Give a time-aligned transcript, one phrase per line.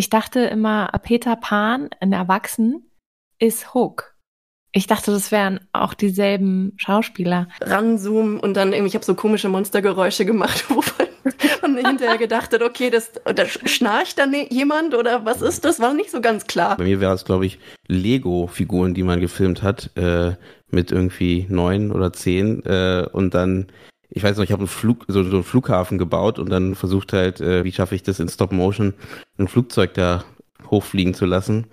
[0.00, 2.90] Ich dachte immer, Peter Pan, ein Erwachsen,
[3.38, 4.14] ist Hook.
[4.72, 7.48] Ich dachte, das wären auch dieselben Schauspieler.
[7.60, 11.06] Ranzoomen und dann irgendwie, ich habe so komische Monstergeräusche gemacht, wovon
[11.60, 15.80] man hinterher gedacht hat, okay, das, da schnarcht da ne, jemand oder was ist das?
[15.80, 16.78] War nicht so ganz klar.
[16.78, 20.32] Bei mir wäre es, glaube ich, Lego-Figuren, die man gefilmt hat, äh,
[20.70, 23.70] mit irgendwie neun oder zehn äh, und dann
[24.10, 27.12] ich weiß noch, ich habe einen Flug, so, so einen Flughafen gebaut und dann versucht
[27.12, 28.94] halt, äh, wie schaffe ich das in Stop Motion,
[29.40, 30.24] ein Flugzeug da
[30.70, 31.66] hochfliegen zu lassen.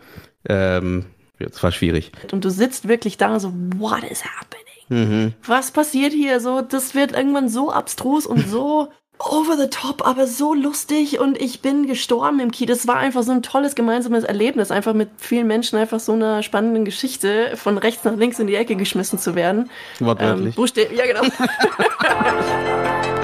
[0.47, 1.05] Ähm,
[1.39, 2.11] es war schwierig.
[2.31, 4.63] Und du sitzt wirklich da so, what is happening?
[4.89, 5.33] Mhm.
[5.45, 6.39] Was passiert hier?
[6.39, 8.87] So, das wird irgendwann so abstrus und so
[9.19, 12.69] over the top, aber so lustig und ich bin gestorben im Kino.
[12.69, 16.43] Das war einfach so ein tolles gemeinsames Erlebnis, einfach mit vielen Menschen einfach so einer
[16.43, 19.69] spannenden Geschichte von rechts nach links in die Ecke geschmissen zu werden.
[19.99, 20.55] Wortwörtlich.
[20.57, 21.21] Ähm, ja, genau.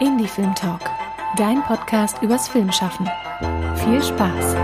[0.00, 0.82] Indie Film Talk,
[1.36, 3.10] dein Podcast übers Filmschaffen.
[3.84, 4.54] Viel Spaß!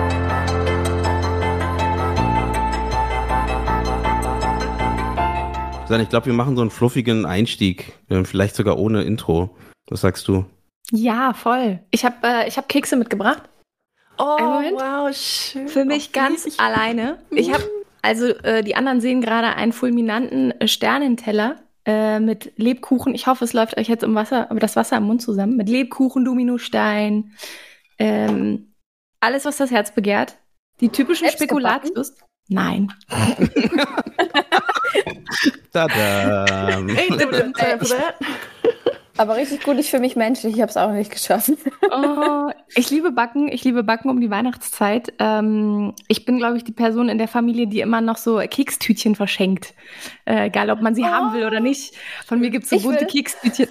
[6.00, 9.56] Ich glaube, wir machen so einen fluffigen Einstieg, äh, vielleicht sogar ohne Intro.
[9.88, 10.44] Was sagst du?
[10.92, 11.80] Ja, voll.
[11.90, 13.42] Ich habe äh, hab Kekse mitgebracht.
[14.18, 15.66] Oh, wow, schön.
[15.66, 17.18] Für mich oh, ganz ich alleine.
[17.30, 17.68] Ich habe,
[18.02, 23.14] also äh, die anderen sehen gerade einen fulminanten Sternenteller äh, mit Lebkuchen.
[23.14, 25.56] Ich hoffe, es läuft euch jetzt im Wasser, aber das Wasser im Mund zusammen.
[25.56, 27.32] Mit Lebkuchen, Dominostein,
[27.98, 28.74] ähm,
[29.20, 30.36] alles, was das Herz begehrt.
[30.80, 32.14] Die typischen Spekulatius.
[32.48, 32.92] Nein.
[35.72, 36.80] Tada.
[39.16, 41.52] Aber richtig gut, ich für mich menschlich, ich habe es auch nicht geschafft.
[41.90, 45.12] Oh, ich liebe Backen, ich liebe Backen um die Weihnachtszeit.
[45.20, 49.14] Ähm, ich bin, glaube ich, die Person in der Familie, die immer noch so Kekstütchen
[49.14, 49.74] verschenkt.
[50.24, 51.06] Äh, egal, ob man sie oh.
[51.06, 51.94] haben will oder nicht.
[52.26, 53.06] Von mir gibt es so bunte will.
[53.06, 53.68] Kekstütchen.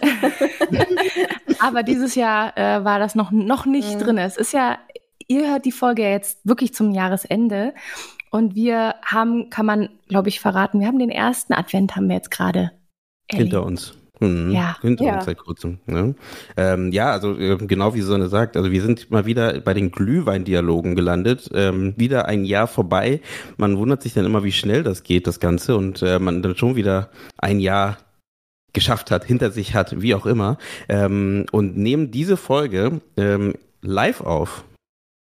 [1.60, 4.00] Aber dieses Jahr äh, war das noch, noch nicht mhm.
[4.00, 4.18] drin.
[4.20, 4.78] Es ist ja,
[5.28, 7.74] ihr hört die Folge jetzt wirklich zum Jahresende.
[8.32, 12.16] Und wir haben, kann man, glaube ich, verraten, wir haben den ersten Advent haben wir
[12.16, 12.72] jetzt gerade
[13.30, 13.94] hinter uns.
[14.24, 14.52] Mhm.
[14.52, 14.78] Ja.
[14.82, 15.16] Hinter ja.
[15.16, 15.80] uns seit kurzem.
[15.86, 16.16] Ne?
[16.56, 19.92] Ähm, ja, also äh, genau wie Sonne sagt, also wir sind mal wieder bei den
[19.92, 21.50] Glühweindialogen gelandet.
[21.54, 23.22] Ähm, wieder ein Jahr vorbei.
[23.58, 26.56] Man wundert sich dann immer, wie schnell das geht, das Ganze, und äh, man dann
[26.56, 27.98] schon wieder ein Jahr
[28.72, 30.58] geschafft hat, hinter sich hat, wie auch immer.
[30.90, 34.64] Ähm, und nehmen diese Folge ähm, live auf.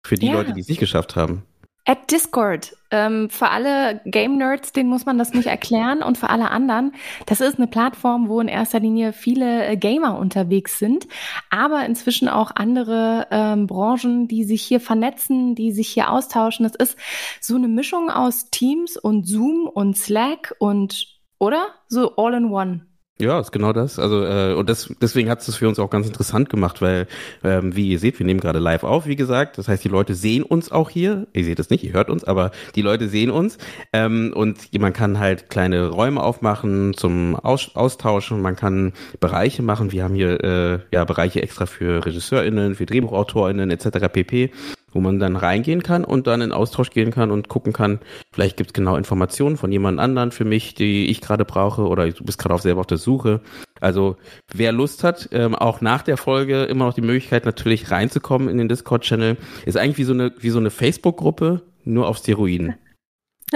[0.05, 0.33] Für die ja.
[0.33, 1.43] Leute, die es nicht geschafft haben.
[1.85, 2.77] At Discord.
[2.91, 6.01] Ähm, für alle Game-Nerds, denen muss man das nicht erklären.
[6.01, 6.93] Und für alle anderen,
[7.25, 11.07] das ist eine Plattform, wo in erster Linie viele äh, Gamer unterwegs sind,
[11.49, 16.65] aber inzwischen auch andere ähm, Branchen, die sich hier vernetzen, die sich hier austauschen.
[16.65, 16.97] Es ist
[17.41, 21.67] so eine Mischung aus Teams und Zoom und Slack und, oder?
[21.89, 22.92] So all in one.
[23.19, 23.99] Ja, ist genau das.
[23.99, 27.07] Also äh, und das, deswegen hat es für uns auch ganz interessant gemacht, weil
[27.43, 29.59] ähm, wie ihr seht, wir nehmen gerade live auf, wie gesagt.
[29.59, 31.27] Das heißt, die Leute sehen uns auch hier.
[31.31, 33.59] Ihr seht es nicht, ihr hört uns, aber die Leute sehen uns
[33.93, 38.41] ähm, und man kann halt kleine Räume aufmachen zum Aus Austauschen.
[38.41, 39.91] Man kann Bereiche machen.
[39.91, 44.11] Wir haben hier äh, ja Bereiche extra für RegisseurInnen, für DrehbuchautorInnen etc.
[44.11, 44.49] pp
[44.93, 47.99] wo man dann reingehen kann und dann in Austausch gehen kann und gucken kann,
[48.31, 52.09] vielleicht gibt es genau Informationen von jemand anderen für mich, die ich gerade brauche oder
[52.09, 53.41] du bist gerade auch selber auf der Suche.
[53.81, 54.15] Also
[54.53, 58.57] wer Lust hat, ähm, auch nach der Folge immer noch die Möglichkeit natürlich reinzukommen in
[58.57, 59.37] den Discord-Channel.
[59.65, 62.75] Ist eigentlich wie so eine, wie so eine Facebook-Gruppe, nur auf Steroiden.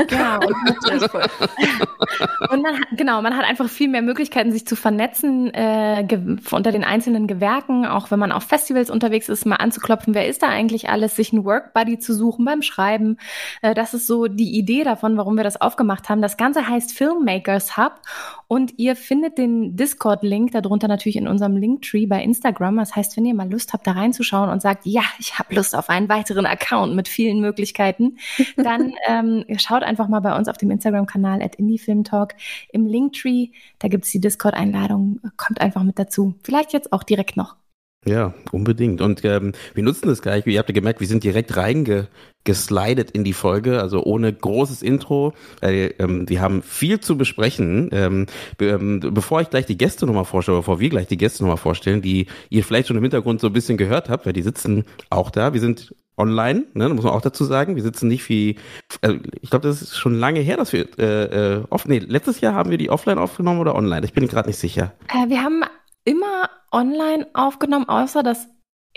[0.05, 0.39] Genau.
[2.51, 6.05] und man hat, genau, man hat einfach viel mehr Möglichkeiten, sich zu vernetzen äh,
[6.51, 10.43] unter den einzelnen Gewerken, auch wenn man auf Festivals unterwegs ist, mal anzuklopfen, wer ist
[10.43, 13.17] da eigentlich alles, sich einen Workbuddy zu suchen beim Schreiben.
[13.61, 16.21] Äh, das ist so die Idee davon, warum wir das aufgemacht haben.
[16.21, 18.01] Das Ganze heißt Filmmakers Hub
[18.47, 22.77] und ihr findet den Discord-Link darunter natürlich in unserem Linktree bei Instagram.
[22.77, 25.75] Das heißt, wenn ihr mal Lust habt, da reinzuschauen und sagt, ja, ich habe Lust
[25.75, 28.17] auf einen weiteren Account mit vielen Möglichkeiten,
[28.55, 32.35] dann ähm, schaut einfach mal bei uns auf dem Instagram-Kanal at IndieFilmTalk
[32.71, 33.49] im Linktree.
[33.79, 35.19] Da gibt es die Discord-Einladung.
[35.37, 36.35] Kommt einfach mit dazu.
[36.43, 37.56] Vielleicht jetzt auch direkt noch.
[38.07, 39.01] Ja, unbedingt.
[39.01, 40.45] Und ähm, wir nutzen das gleich.
[40.47, 45.33] Ihr habt ja gemerkt, wir sind direkt reingeslidet in die Folge, also ohne großes Intro.
[45.62, 47.89] Äh, ähm, wir haben viel zu besprechen.
[47.91, 48.27] Ähm,
[48.62, 52.01] ähm, bevor ich gleich die Gäste nochmal vorstelle, bevor wir gleich die Gäste nochmal vorstellen,
[52.01, 55.29] die ihr vielleicht schon im Hintergrund so ein bisschen gehört habt, weil die sitzen auch
[55.29, 55.53] da.
[55.53, 57.75] Wir sind online, ne, muss man auch dazu sagen.
[57.75, 58.57] Wir sitzen nicht wie,
[59.01, 62.41] äh, ich glaube, das ist schon lange her, dass wir äh, äh, off, nee, letztes
[62.41, 64.05] Jahr haben wir die offline aufgenommen oder online?
[64.05, 64.93] Ich bin gerade nicht sicher.
[65.07, 65.63] Äh, wir haben
[66.03, 68.47] immer online aufgenommen, außer das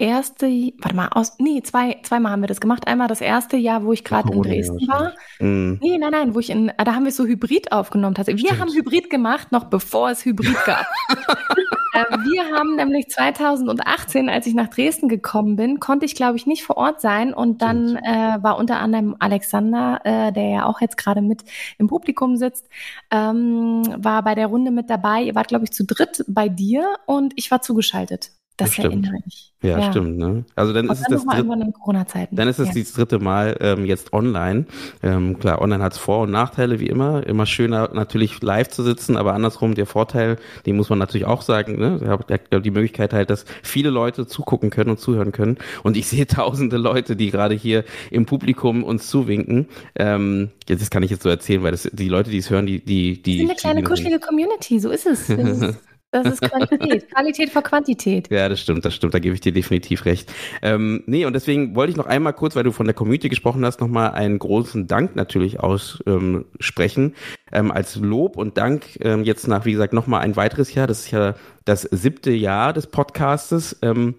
[0.01, 0.47] erste,
[0.79, 2.89] warte mal, aus, nee, zwei, zweimal haben wir das gemacht.
[2.89, 5.15] Einmal das erste Jahr, wo ich gerade in Dresden war.
[5.39, 5.79] Mm.
[5.81, 8.17] Nee, nein, nein, wo ich in, da haben wir so Hybrid aufgenommen.
[8.17, 8.61] Wir Stimmt.
[8.61, 10.87] haben Hybrid gemacht, noch bevor es Hybrid gab.
[11.93, 16.47] Äh, wir haben nämlich 2018, als ich nach Dresden gekommen bin, konnte ich, glaube ich,
[16.47, 17.35] nicht vor Ort sein.
[17.35, 21.43] Und dann äh, war unter anderem Alexander, äh, der ja auch jetzt gerade mit
[21.79, 22.69] im Publikum sitzt,
[23.11, 25.23] ähm, war bei der Runde mit dabei.
[25.23, 28.31] Ihr wart, glaube ich, zu dritt bei dir und ich war zugeschaltet.
[28.61, 29.51] Das, das erinnere ich.
[29.63, 30.17] Ja, ja, stimmt.
[30.17, 30.45] Ne?
[30.55, 32.75] Also dann ist dann es das dritte, dann ist es ja.
[32.75, 34.65] das dritte Mal ähm, jetzt online.
[35.03, 37.27] Ähm, klar, online hat es Vor- und Nachteile wie immer.
[37.27, 41.43] Immer schöner natürlich live zu sitzen, aber andersrum der Vorteil, den muss man natürlich auch
[41.43, 41.79] sagen.
[41.79, 42.01] Ne?
[42.03, 45.59] Ich habe die Möglichkeit halt, dass viele Leute zugucken können und zuhören können.
[45.83, 49.69] Und ich sehe tausende Leute, die gerade hier im Publikum uns zuwinken.
[49.95, 52.65] Ähm, jetzt das kann ich jetzt so erzählen, weil das die Leute, die es hören,
[52.65, 53.33] die die die.
[53.33, 54.81] Wir sind eine kleine kuschelige Community.
[54.81, 55.29] So ist es.
[56.13, 57.09] Das ist Qualität.
[57.15, 58.31] Qualität vor Quantität.
[58.31, 59.15] Ja, das stimmt, das stimmt.
[59.15, 60.33] Da gebe ich dir definitiv recht.
[60.61, 63.65] Ähm, nee, und deswegen wollte ich noch einmal kurz, weil du von der Community gesprochen
[63.65, 67.15] hast, nochmal einen großen Dank natürlich aussprechen.
[67.53, 70.87] Ähm, ähm, als Lob und Dank ähm, jetzt nach, wie gesagt, nochmal ein weiteres Jahr.
[70.87, 71.35] Das ist ja
[71.65, 73.79] das siebte Jahr des Podcastes.
[73.83, 74.17] Ähm,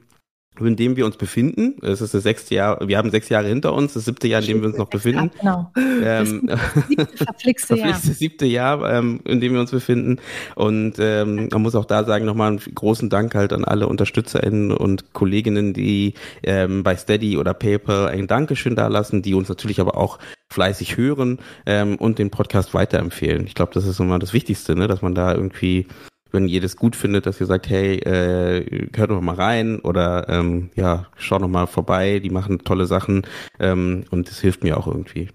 [0.59, 1.75] in dem wir uns befinden.
[1.81, 4.47] Es ist das sechste Jahr, wir haben sechs Jahre hinter uns, das siebte Jahr, in
[4.47, 5.31] dem wir uns noch befinden.
[5.39, 5.71] Genau.
[5.75, 7.89] Ähm, das siebte verflixte Jahr.
[7.89, 10.17] Das siebte Jahr, ähm, in dem wir uns befinden.
[10.55, 14.71] Und ähm, man muss auch da sagen, nochmal einen großen Dank halt an alle UnterstützerInnen
[14.71, 19.97] und Kolleginnen, die ähm, bei Steady oder PayPal ein Dankeschön dalassen, die uns natürlich aber
[19.97, 20.19] auch
[20.51, 23.47] fleißig hören ähm, und den Podcast weiterempfehlen.
[23.47, 24.87] Ich glaube, das ist immer das Wichtigste, ne?
[24.87, 25.87] dass man da irgendwie
[26.31, 30.29] wenn ihr das gut findet, dass ihr sagt, hey, äh, hört doch mal rein oder
[30.29, 33.23] ähm, ja, schaut noch mal vorbei, die machen tolle Sachen
[33.59, 35.29] ähm, und das hilft mir auch irgendwie.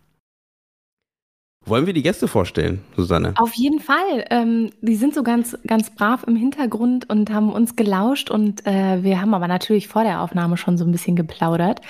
[1.68, 3.34] Wollen wir die Gäste vorstellen, Susanne?
[3.36, 4.24] Auf jeden Fall.
[4.30, 9.02] Ähm, die sind so ganz, ganz brav im Hintergrund und haben uns gelauscht und äh,
[9.02, 11.80] wir haben aber natürlich vor der Aufnahme schon so ein bisschen geplaudert.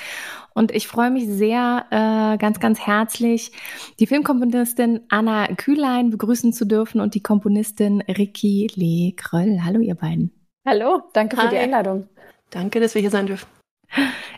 [0.56, 3.52] Und ich freue mich sehr, äh, ganz, ganz herzlich,
[4.00, 9.60] die Filmkomponistin Anna Kühlein begrüßen zu dürfen und die Komponistin Ricky Lee Kröll.
[9.62, 10.32] Hallo, ihr beiden.
[10.64, 11.44] Hallo, danke Hi.
[11.44, 12.08] für die Einladung.
[12.48, 13.46] Danke, dass wir hier sein dürfen.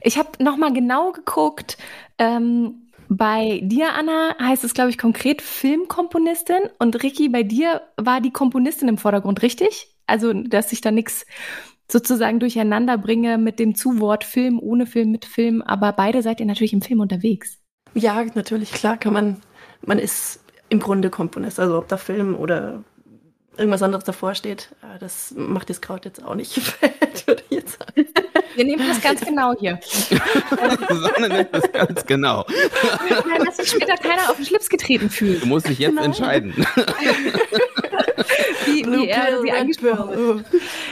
[0.03, 1.79] Ich habe nochmal genau geguckt.
[2.19, 8.21] Ähm, bei dir, Anna, heißt es, glaube ich, konkret Filmkomponistin und Ricky, bei dir war
[8.21, 9.95] die Komponistin im Vordergrund, richtig?
[10.09, 11.27] Also, dass sich da nichts
[11.91, 16.47] sozusagen durcheinander bringe mit dem Zuwort Film, ohne Film, mit Film, aber beide seid ihr
[16.47, 17.59] natürlich im Film unterwegs.
[17.95, 19.37] Ja, natürlich, klar kann man,
[19.83, 22.85] man ist im Grunde Komponist, also ob da Film oder
[23.57, 27.57] irgendwas anderes davor steht, äh, das macht das Kraut jetzt auch nicht fett, würde ich
[27.57, 28.09] jetzt sagen.
[28.59, 29.79] Wir nehmen das ganz genau hier.
[30.89, 32.45] Sonne nimmt das ganz genau.
[33.09, 35.43] Nein, dass sich später keiner auf den Schlips getreten fühlt.
[35.43, 36.03] Du musst dich jetzt genau.
[36.03, 36.53] entscheiden.
[38.67, 40.45] wie, wie er sie angesprochen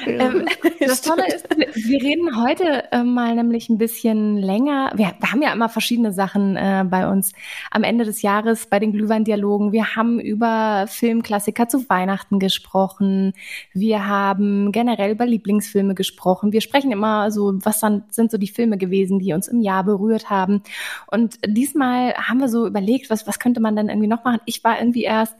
[0.07, 0.47] ähm,
[0.81, 4.93] Das Tolle ist, wir reden heute äh, mal nämlich ein bisschen länger.
[4.95, 7.33] Wir, wir haben ja immer verschiedene Sachen äh, bei uns
[7.71, 9.73] am Ende des Jahres bei den Glühwein-Dialogen.
[9.73, 13.33] Wir haben über Filmklassiker zu Weihnachten gesprochen.
[13.73, 16.53] Wir haben generell über Lieblingsfilme gesprochen.
[16.53, 19.85] Wir sprechen immer so, was dann sind so die Filme gewesen, die uns im Jahr
[19.85, 20.63] berührt haben.
[21.11, 24.41] Und diesmal haben wir so überlegt, was, was könnte man dann irgendwie noch machen?
[24.45, 25.35] Ich war irgendwie erst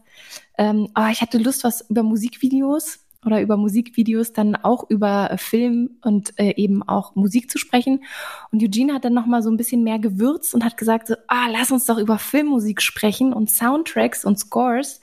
[0.57, 5.97] ähm, aber ich hatte Lust, was über Musikvideos oder über Musikvideos dann auch über Film
[6.01, 8.03] und äh, eben auch Musik zu sprechen.
[8.51, 11.15] Und Eugene hat dann noch mal so ein bisschen mehr gewürzt und hat gesagt, so,
[11.27, 15.01] ah, lass uns doch über Filmmusik sprechen und Soundtracks und Scores.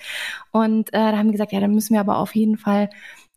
[0.53, 2.89] Und äh, da haben wir gesagt, ja, dann müssen wir aber auf jeden Fall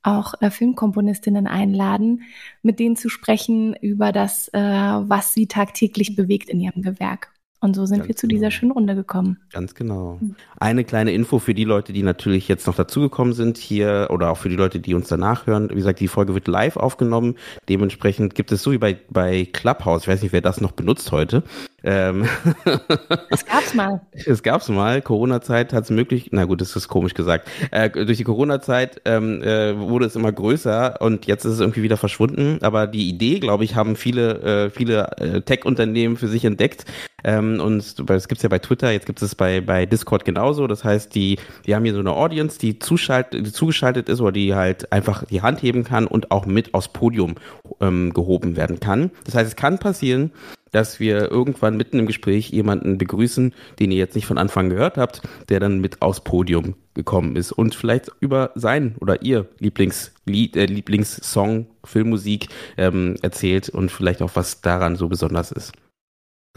[0.08, 2.24] auch äh, Filmkomponistinnen einladen,
[2.64, 7.32] mit denen zu sprechen über das, äh, was sie tagtäglich bewegt in ihrem Gewerk.
[7.60, 8.52] Und so sind Ganz wir zu dieser genau.
[8.52, 9.38] schönen Runde gekommen.
[9.52, 10.20] Ganz genau.
[10.60, 14.38] Eine kleine Info für die Leute, die natürlich jetzt noch dazugekommen sind hier oder auch
[14.38, 15.70] für die Leute, die uns danach hören.
[15.72, 17.36] Wie gesagt, die Folge wird live aufgenommen.
[17.68, 21.12] Dementsprechend gibt es so wie bei, bei Clubhouse, ich weiß nicht, wer das noch benutzt
[21.12, 21.42] heute.
[21.84, 22.26] Ähm
[23.30, 24.02] es gab's mal.
[24.14, 25.02] Es gab's mal.
[25.02, 27.48] Corona-Zeit hat es möglich, na gut, das ist komisch gesagt.
[27.72, 31.82] Äh, durch die Corona-Zeit ähm, äh, wurde es immer größer und jetzt ist es irgendwie
[31.82, 32.60] wieder verschwunden.
[32.62, 36.86] Aber die Idee, glaube ich, haben viele, äh, viele äh, Tech-Unternehmen für sich entdeckt
[37.28, 37.80] ähm, und
[38.10, 40.66] es gibt's ja bei Twitter, jetzt gibt es bei, bei Discord genauso.
[40.66, 44.32] Das heißt, die, die haben hier so eine Audience, die, zuschalt, die zugeschaltet ist oder
[44.32, 47.36] die halt einfach die Hand heben kann und auch mit aufs Podium
[47.82, 49.12] ähm, gehoben werden kann.
[49.26, 50.32] Das heißt, es kann passieren,
[50.72, 54.98] dass wir irgendwann mitten im Gespräch jemanden begrüßen, den ihr jetzt nicht von Anfang gehört
[54.98, 60.56] habt, der dann mit aufs Podium gekommen ist und vielleicht über sein oder ihr Lieblingslied,
[60.56, 65.74] äh, Lieblingssong, Filmmusik ähm, erzählt und vielleicht auch was daran so besonders ist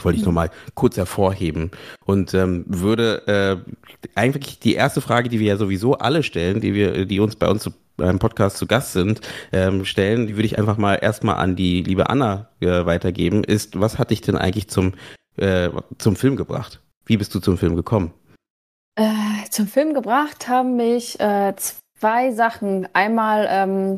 [0.04, 1.70] wollte ich nochmal kurz hervorheben
[2.04, 6.74] und ähm, würde äh, eigentlich die erste Frage, die wir ja sowieso alle stellen, die
[6.74, 9.20] wir, die uns bei uns beim Podcast zu Gast sind,
[9.52, 13.78] ähm, stellen, die würde ich einfach mal erstmal an die liebe Anna äh, weitergeben, ist,
[13.78, 14.94] was hat dich denn eigentlich zum,
[15.36, 16.80] äh, zum Film gebracht?
[17.04, 18.12] Wie bist du zum Film gekommen?
[18.96, 21.54] Äh, zum Film gebracht haben mich äh,
[21.98, 22.88] zwei Sachen.
[22.92, 23.96] Einmal ähm,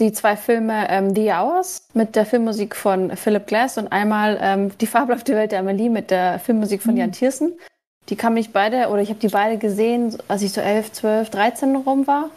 [0.00, 4.72] die zwei Filme ähm, The Hours mit der Filmmusik von Philip Glass und einmal ähm,
[4.78, 7.00] Die fabelhafte Welt der Amelie mit der Filmmusik von mhm.
[7.00, 7.58] Jan Thiersen.
[8.08, 11.30] Die kann mich beide, oder ich habe die beide gesehen, als ich so 11, 12,
[11.30, 12.30] 13 rum war.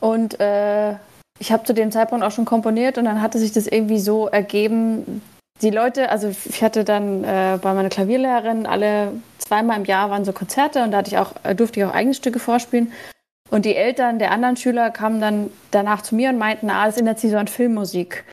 [0.00, 0.94] Und äh,
[1.38, 4.26] ich habe zu dem Zeitpunkt auch schon komponiert und dann hatte sich das irgendwie so
[4.26, 5.22] ergeben.
[5.60, 10.24] Die Leute, also ich hatte dann äh, bei meiner Klavierlehrerin alle zweimal im Jahr waren
[10.24, 12.92] so Konzerte und da hatte ich auch, äh, durfte ich auch eigene Stücke vorspielen.
[13.52, 16.96] Und die Eltern der anderen Schüler kamen dann danach zu mir und meinten, ah, es
[16.96, 18.24] ändert sich so an Filmmusik.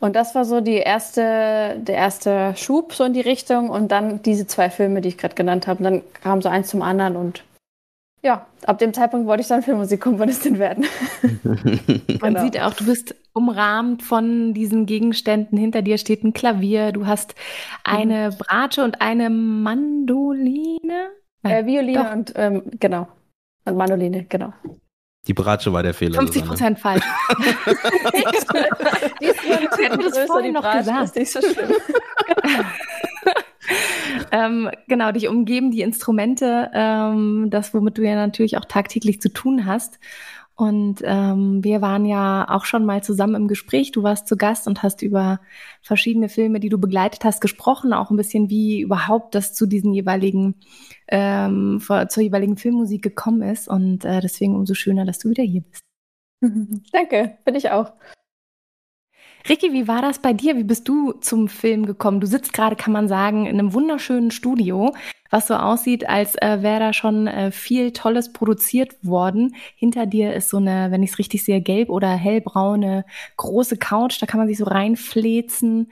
[0.00, 4.22] Und das war so die erste, der erste Schub so in die Richtung und dann
[4.22, 5.80] diese zwei Filme, die ich gerade genannt habe.
[5.80, 7.44] Und dann kam so eins zum anderen und
[8.22, 10.86] ja, ab dem Zeitpunkt wollte ich dann Filmmusikkomponistin werden.
[12.20, 12.42] Man genau.
[12.42, 15.58] sieht auch, du bist umrahmt von diesen Gegenständen.
[15.58, 17.34] Hinter dir steht ein Klavier, du hast
[17.84, 18.38] eine mhm.
[18.38, 21.10] Bratsche und eine Mandoline.
[21.42, 22.12] Äh, Violine Doch.
[22.12, 23.08] und ähm, genau.
[23.64, 24.52] Und Mandoline, genau.
[25.26, 26.18] Die Bratsche war der Fehler.
[26.18, 27.04] 50 Prozent falsch.
[29.20, 31.04] Diesmal hätten wir das vorhin noch gesagt.
[31.04, 31.72] Ist nicht so schlimm.
[34.32, 39.32] ähm, genau, dich umgeben die Instrumente, ähm, das, womit du ja natürlich auch tagtäglich zu
[39.32, 40.00] tun hast.
[40.54, 43.90] Und ähm, wir waren ja auch schon mal zusammen im Gespräch.
[43.90, 45.40] Du warst zu Gast und hast über
[45.80, 47.92] verschiedene Filme, die du begleitet hast, gesprochen.
[47.92, 50.56] Auch ein bisschen, wie überhaupt das zu diesen jeweiligen,
[51.08, 53.66] ähm, zur jeweiligen Filmmusik gekommen ist.
[53.66, 55.82] Und äh, deswegen umso schöner, dass du wieder hier bist.
[56.92, 57.92] Danke, bin ich auch.
[59.48, 60.56] Ricky, wie war das bei dir?
[60.56, 62.20] Wie bist du zum Film gekommen?
[62.20, 64.94] Du sitzt gerade, kann man sagen, in einem wunderschönen Studio,
[65.32, 69.56] was so aussieht, als äh, wäre da schon äh, viel Tolles produziert worden.
[69.76, 73.06] Hinter dir ist so eine, wenn ich es richtig sehe, gelb oder hellbraune
[73.38, 74.20] große Couch.
[74.20, 75.90] Da kann man sich so reinflezen.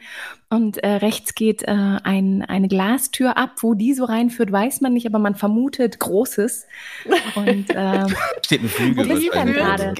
[0.51, 3.53] Und äh, rechts geht äh, ein, eine Glastür ab.
[3.61, 6.67] Wo die so reinführt, weiß man nicht, aber man vermutet Großes.
[7.35, 8.07] Und äh,
[8.45, 9.05] steht ein Flügel.
[9.05, 9.95] Wo bist du denn gerade?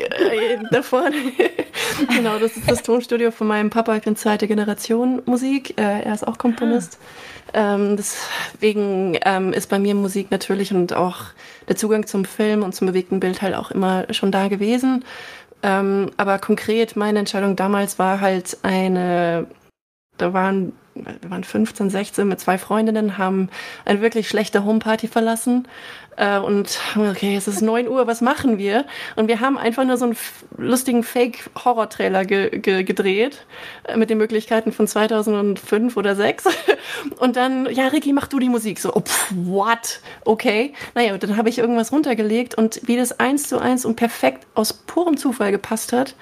[0.71, 1.17] Da vorne.
[2.15, 3.97] genau, das ist das Tonstudio von meinem Papa.
[3.97, 5.79] Ich bin zweite Generation Musik.
[5.79, 6.99] Äh, er ist auch Komponist.
[7.01, 7.41] Ah.
[7.53, 11.27] Ähm, deswegen ähm, ist bei mir Musik natürlich und auch
[11.69, 15.05] der Zugang zum Film und zum bewegten Bild halt auch immer schon da gewesen.
[15.63, 19.47] Ähm, aber konkret meine Entscheidung damals war halt eine,
[20.17, 23.49] da waren wir waren 15, 16 mit zwei Freundinnen, haben
[23.85, 25.67] eine wirklich schlechte Homeparty verlassen
[26.17, 28.85] äh, und okay, es ist 9 Uhr, was machen wir?
[29.17, 30.17] Und wir haben einfach nur so einen
[30.57, 33.47] lustigen Fake-Horror-Trailer ge ge gedreht
[33.85, 36.45] äh, mit den Möglichkeiten von 2005 oder 6
[37.19, 38.81] und dann, ja, Ricky, mach du die Musik.
[38.81, 40.01] So, oh, pff, what?
[40.25, 40.75] Okay.
[40.95, 44.47] Naja, und dann habe ich irgendwas runtergelegt und wie das eins zu eins und perfekt
[44.55, 46.15] aus purem Zufall gepasst hat,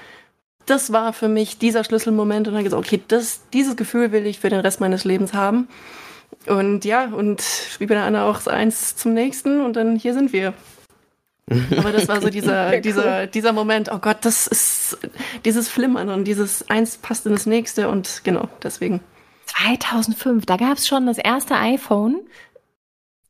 [0.70, 4.40] das war für mich dieser Schlüsselmoment und dann gesagt, okay, das, dieses Gefühl will ich
[4.40, 5.68] für den Rest meines Lebens haben.
[6.46, 7.42] Und ja, und
[7.78, 10.54] wie bei der Anna auch eins zum nächsten und dann hier sind wir.
[11.76, 12.80] Aber das war so dieser, cool.
[12.80, 14.98] dieser, dieser Moment, oh Gott, das ist
[15.44, 19.00] dieses Flimmern und dieses eins passt in das nächste und genau, deswegen.
[19.46, 22.20] 2005, da gab es schon das erste iPhone.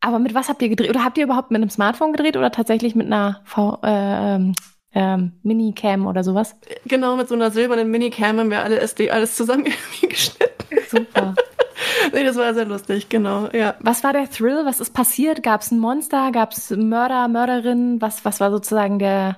[0.00, 0.90] Aber mit was habt ihr gedreht?
[0.90, 4.52] Oder habt ihr überhaupt mit einem Smartphone gedreht oder tatsächlich mit einer v äh,
[4.99, 6.57] ähm, Minicam oder sowas?
[6.85, 9.64] Genau, mit so einer silbernen Minicam haben wir alle SD alles zusammen
[10.02, 10.76] geschnitten.
[10.88, 11.37] Super.
[12.12, 13.76] nee, das war sehr lustig, genau, ja.
[13.78, 14.62] Was war der Thrill?
[14.64, 15.45] Was ist passiert?
[15.45, 16.33] Gab es ein Monster?
[16.33, 18.00] Gab es Mörder, Mörderin?
[18.00, 19.37] Was, was war sozusagen der,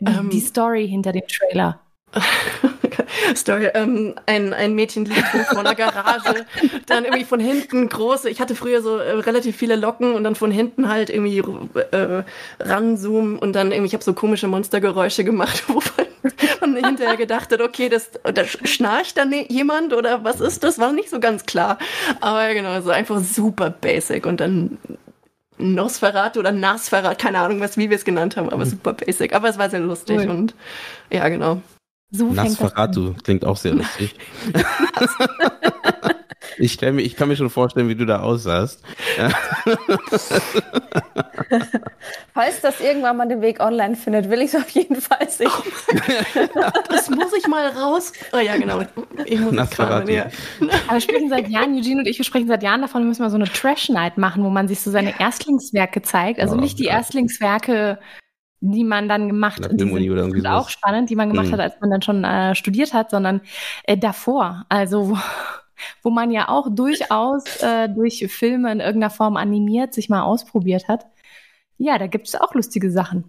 [0.00, 1.78] die, ähm, die Story hinter dem Trailer?
[3.34, 3.70] Story.
[3.74, 6.46] Ähm, ein, ein Mädchen liegt vor einer Garage,
[6.86, 10.34] dann irgendwie von hinten große, ich hatte früher so äh, relativ viele Locken und dann
[10.34, 11.38] von hinten halt irgendwie
[11.90, 12.22] äh,
[12.60, 15.80] ranzoomen und dann irgendwie, ich habe so komische Monstergeräusche gemacht, wo
[16.60, 20.78] man hinterher gedacht hat, okay, das, da schnarcht da ne, jemand oder was ist das?
[20.78, 21.78] War nicht so ganz klar.
[22.20, 24.78] Aber genau, so einfach super basic und dann
[25.60, 28.70] Nosferatu oder Nasferat, keine Ahnung, was, wie wir es genannt haben, aber mhm.
[28.70, 29.34] super basic.
[29.34, 30.30] Aber es war sehr lustig cool.
[30.30, 30.54] und
[31.10, 31.60] ja, genau.
[32.10, 34.16] So Nasferatu klingt auch sehr lustig.
[36.58, 38.82] ich, stell mir, ich kann mir schon vorstellen, wie du da aussahst.
[42.34, 45.50] Falls das irgendwann mal den Weg online findet, will ich es auf jeden Fall sehen.
[46.88, 48.12] das muss ich mal raus.
[48.32, 48.82] Oh ja, genau.
[49.26, 50.10] Ich muss Nasferatu.
[50.10, 50.26] Ja.
[50.88, 53.22] Aber wir sprechen seit Jahren, Eugene und ich, wir sprechen seit Jahren davon, wir müssen
[53.22, 56.40] mal so eine Trash-Night machen, wo man sich so seine Erstlingswerke zeigt.
[56.40, 56.94] Also oh, nicht die ja.
[56.94, 58.00] Erstlingswerke
[58.60, 59.72] die man dann gemacht hat.
[59.72, 61.52] Die sind auch spannend, die man gemacht mhm.
[61.52, 63.40] hat, als man dann schon äh, studiert hat, sondern
[63.84, 64.66] äh, davor.
[64.68, 65.18] Also wo,
[66.02, 70.88] wo man ja auch durchaus äh, durch Filme in irgendeiner Form animiert, sich mal ausprobiert
[70.88, 71.06] hat.
[71.78, 73.24] Ja, da gibt es auch lustige Sachen.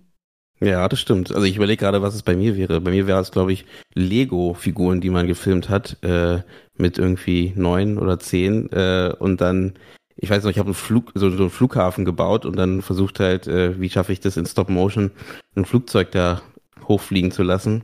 [0.60, 1.32] Ja, das stimmt.
[1.34, 2.82] Also ich überlege gerade, was es bei mir wäre.
[2.82, 6.42] Bei mir wäre es, glaube ich, Lego-Figuren, die man gefilmt hat, äh,
[6.78, 9.74] mit irgendwie neun oder zehn äh, und dann
[10.15, 13.20] ich weiß noch, ich habe einen Flug, so, so einen Flughafen gebaut und dann versucht
[13.20, 15.12] halt, äh, wie schaffe ich das in Stop Motion,
[15.56, 16.41] ein Flugzeug da
[16.88, 17.84] hochfliegen zu lassen.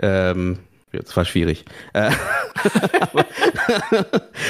[0.00, 0.58] Ähm,
[1.02, 1.64] das war schwierig.
[1.92, 2.10] Äh,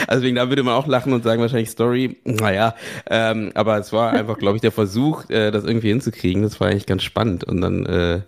[0.06, 2.74] also wegen da würde man auch lachen und sagen wahrscheinlich Story, naja,
[3.08, 6.42] ähm, aber es war einfach, glaube ich, der Versuch, äh, das irgendwie hinzukriegen.
[6.42, 7.44] Das war eigentlich ganz spannend.
[7.44, 8.20] Und dann, äh,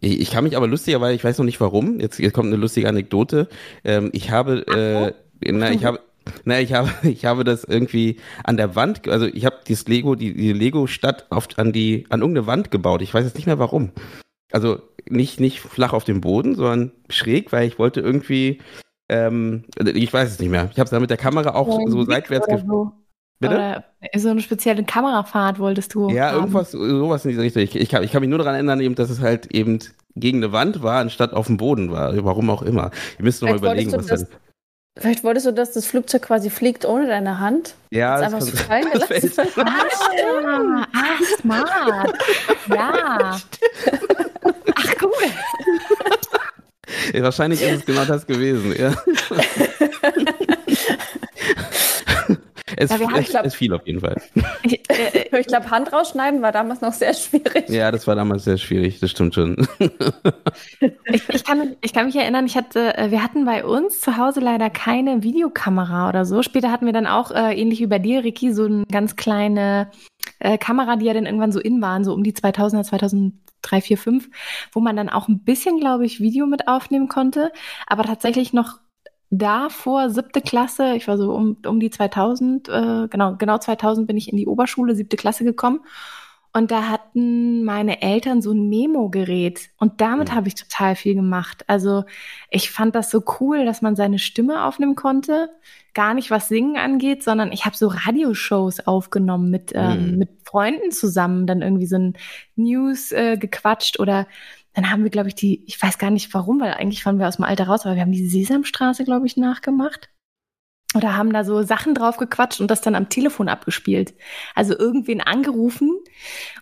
[0.00, 2.56] ich, ich kann mich aber lustigerweise, ich weiß noch nicht warum, jetzt, jetzt kommt eine
[2.56, 3.48] lustige Anekdote.
[3.84, 5.12] Ähm, ich habe, äh,
[5.52, 6.00] na, ich habe,
[6.44, 10.14] na, ich habe, ich habe das irgendwie an der Wand, also ich habe dieses Lego,
[10.14, 13.02] die, die Lego-Stadt oft an die, an irgendeine Wand gebaut.
[13.02, 13.92] Ich weiß jetzt nicht mehr warum.
[14.52, 18.60] Also nicht, nicht flach auf dem Boden, sondern schräg, weil ich wollte irgendwie,
[19.08, 20.70] ähm, ich weiß es nicht mehr.
[20.72, 22.92] Ich habe es dann mit der Kamera auch so, so seitwärts so.
[23.40, 23.54] Bitte?
[23.54, 23.84] Oder
[24.16, 26.10] so eine spezielle Kamerafahrt wolltest du.
[26.10, 26.40] Ja, haben.
[26.40, 27.62] irgendwas, sowas in dieser Richtung.
[27.62, 29.78] Ich, ich, kann, ich kann mich nur daran erinnern, eben, dass es halt eben
[30.14, 32.12] gegen eine Wand war, anstatt auf dem Boden war.
[32.22, 32.90] Warum auch immer.
[33.18, 34.38] Ihr müsst noch mal überlegen, was das, dann.
[35.00, 37.74] Vielleicht wolltest du, dass das Flugzeug quasi fliegt ohne deine Hand?
[37.90, 39.32] Ja, das, das einfach so fallen gelassen.
[39.64, 42.14] ah, ah, smart.
[42.68, 43.40] Ja.
[44.74, 45.10] Ach, cool.
[47.14, 48.94] Ja, wahrscheinlich ist es genau das gewesen, ja.
[52.80, 54.16] Es, ja, es, glaub, es fiel auf jeden Fall.
[54.62, 57.68] Ich, äh, ich glaube, Hand rausschneiden war damals noch sehr schwierig.
[57.68, 59.68] Ja, das war damals sehr schwierig, das stimmt schon.
[59.78, 59.90] ich,
[61.28, 64.16] ich, kann, mich, ich kann mich erinnern, ich hatte, äh, wir hatten bei uns zu
[64.16, 66.42] Hause leider keine Videokamera oder so.
[66.42, 69.90] Später hatten wir dann auch, äh, ähnlich wie bei dir, Ricky, so eine ganz kleine
[70.38, 73.98] äh, Kamera, die ja dann irgendwann so in waren, so um die 2000er, 2003, 4,
[73.98, 74.30] 5,
[74.72, 77.52] wo man dann auch ein bisschen, glaube ich, Video mit aufnehmen konnte,
[77.86, 78.78] aber tatsächlich noch
[79.30, 84.16] davor, siebte Klasse, ich war so um, um die 2000, äh, genau, genau 2000 bin
[84.16, 85.80] ich in die Oberschule, siebte Klasse gekommen.
[86.52, 89.70] Und da hatten meine Eltern so ein Memo-Gerät.
[89.78, 90.34] Und damit mhm.
[90.34, 91.62] habe ich total viel gemacht.
[91.68, 92.02] Also
[92.50, 95.50] ich fand das so cool, dass man seine Stimme aufnehmen konnte.
[95.94, 100.18] Gar nicht was Singen angeht, sondern ich habe so Radioshows aufgenommen mit, ähm, mhm.
[100.18, 102.14] mit Freunden zusammen, dann irgendwie so ein
[102.56, 104.26] News äh, gequatscht oder
[104.74, 107.28] dann haben wir, glaube ich, die, ich weiß gar nicht warum, weil eigentlich waren wir
[107.28, 110.10] aus dem Alter raus, aber wir haben die Sesamstraße, glaube ich, nachgemacht.
[110.94, 114.12] Oder haben da so Sachen drauf gequatscht und das dann am Telefon abgespielt.
[114.56, 115.92] Also irgendwen angerufen,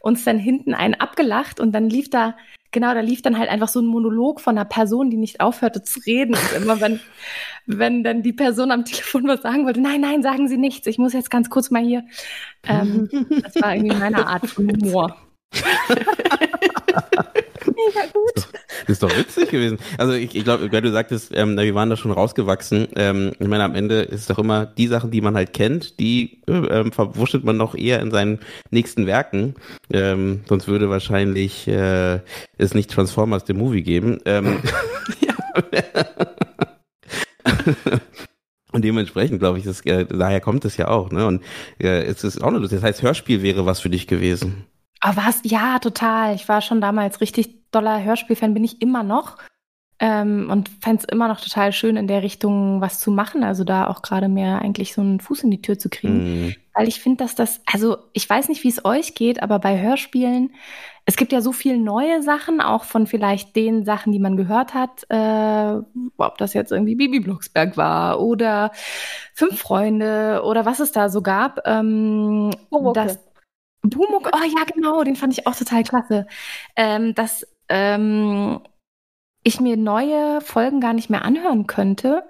[0.00, 2.36] uns dann hinten einen abgelacht und dann lief da,
[2.70, 5.82] genau, da lief dann halt einfach so ein Monolog von einer Person, die nicht aufhörte
[5.82, 6.34] zu reden.
[6.34, 7.00] Und immer wenn,
[7.66, 10.98] wenn dann die Person am Telefon was sagen wollte, nein, nein, sagen Sie nichts, ich
[10.98, 12.04] muss jetzt ganz kurz mal hier.
[12.64, 13.08] Ähm,
[13.42, 15.16] das war irgendwie meine Art von Humor.
[17.74, 18.32] Mega gut.
[18.34, 19.78] Das ist, doch, das ist doch witzig gewesen.
[19.96, 22.88] Also ich, ich glaube, weil du sagtest, ähm, wir waren da schon rausgewachsen.
[22.96, 25.98] Ähm, ich meine, am Ende ist es doch immer die Sachen, die man halt kennt,
[26.00, 29.54] die äh, ähm, verwurschtelt man noch eher in seinen nächsten Werken.
[29.92, 32.20] Ähm, sonst würde wahrscheinlich äh,
[32.56, 34.18] es nicht Transformers the Movie geben.
[34.24, 34.60] Ähm,
[38.72, 41.10] Und dementsprechend glaube ich, das, äh, daher kommt es ja auch.
[41.10, 41.26] Ne?
[41.26, 41.42] Und
[41.80, 42.60] äh, es ist auch eine.
[42.60, 44.66] Das heißt, Hörspiel wäre was für dich gewesen.
[45.00, 45.40] Aber was?
[45.44, 46.34] Ja, total.
[46.34, 49.38] Ich war schon damals richtig doller Hörspielfan, bin ich immer noch.
[50.00, 53.42] Ähm, und fände es immer noch total schön, in der Richtung was zu machen.
[53.42, 56.46] Also da auch gerade mehr eigentlich so einen Fuß in die Tür zu kriegen.
[56.46, 56.54] Mm.
[56.72, 59.80] Weil ich finde, dass das, also ich weiß nicht, wie es euch geht, aber bei
[59.80, 60.54] Hörspielen,
[61.04, 64.74] es gibt ja so viele neue Sachen, auch von vielleicht den Sachen, die man gehört
[64.74, 65.80] hat, äh,
[66.16, 68.70] ob das jetzt irgendwie Bibi Blocksberg war oder
[69.34, 71.62] Fünf Freunde oder was es da so gab.
[71.64, 72.92] Ähm, oh, okay.
[72.94, 73.18] das,
[73.80, 76.26] Pumuck, oh ja, genau, den fand ich auch total klasse.
[76.76, 78.60] Ähm, dass ähm,
[79.42, 82.24] ich mir neue Folgen gar nicht mehr anhören könnte,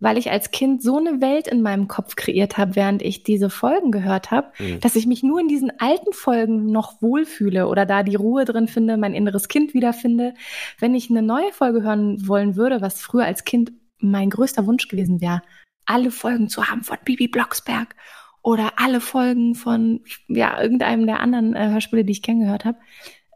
[0.00, 3.50] weil ich als Kind so eine Welt in meinem Kopf kreiert habe, während ich diese
[3.50, 4.80] Folgen gehört habe, mhm.
[4.80, 8.66] dass ich mich nur in diesen alten Folgen noch wohlfühle oder da die Ruhe drin
[8.66, 10.34] finde, mein inneres Kind wiederfinde.
[10.80, 14.88] Wenn ich eine neue Folge hören wollen würde, was früher als Kind mein größter Wunsch
[14.88, 15.42] gewesen wäre,
[15.86, 17.94] alle Folgen zu haben von Bibi Blocksberg
[18.42, 22.78] oder alle Folgen von ja irgendeinem der anderen äh, Hörspiele, die ich kennengehört habe,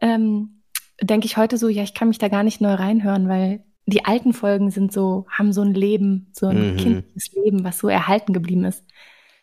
[0.01, 0.56] ähm,
[1.01, 4.05] denke ich heute so, ja, ich kann mich da gar nicht neu reinhören, weil die
[4.05, 6.77] alten Folgen sind so, haben so ein Leben, so ein mhm.
[6.77, 8.83] kindliches Leben, was so erhalten geblieben ist.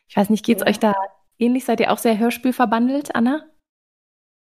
[0.07, 0.69] Ich weiß nicht, geht's ja.
[0.69, 0.95] euch da
[1.39, 1.65] ähnlich?
[1.65, 3.45] Seid ihr auch sehr Hörspiel verbandelt, Anna?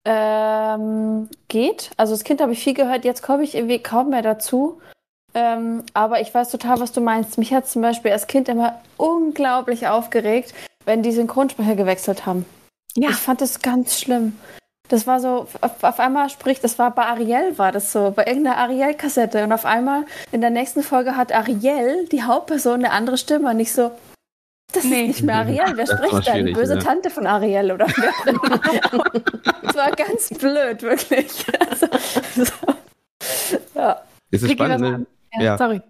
[0.05, 1.91] Ähm, geht.
[1.95, 4.81] Also als Kind habe ich viel gehört, jetzt komme ich irgendwie kaum mehr dazu.
[5.33, 7.37] Ähm, aber ich weiß total, was du meinst.
[7.37, 10.53] Mich hat zum Beispiel als Kind immer unglaublich aufgeregt,
[10.85, 12.45] wenn die Synchronsprecher gewechselt haben.
[12.95, 13.09] Ja.
[13.09, 14.37] Ich fand das ganz schlimm.
[14.89, 18.25] Das war so, auf, auf, einmal spricht, das war bei Ariel, war das so, bei
[18.25, 19.43] irgendeiner Ariel-Kassette.
[19.43, 23.49] Und auf einmal in der nächsten Folge hat Ariel, die Hauptperson, eine andere Stimme.
[23.49, 23.91] Und ich so,
[24.73, 25.01] das nee.
[25.01, 25.73] ist nicht mehr Ariel.
[25.75, 26.37] Wer das spricht da?
[26.37, 26.81] Die böse ja.
[26.81, 27.85] Tante von Ariel oder
[29.61, 31.45] Das war ganz blöd, wirklich.
[31.69, 31.87] Also,
[32.35, 32.51] so.
[33.75, 34.01] Ja.
[34.31, 35.05] Ist es Ricky, spannend, ne?
[35.33, 35.57] ja, ja.
[35.57, 35.81] Sorry.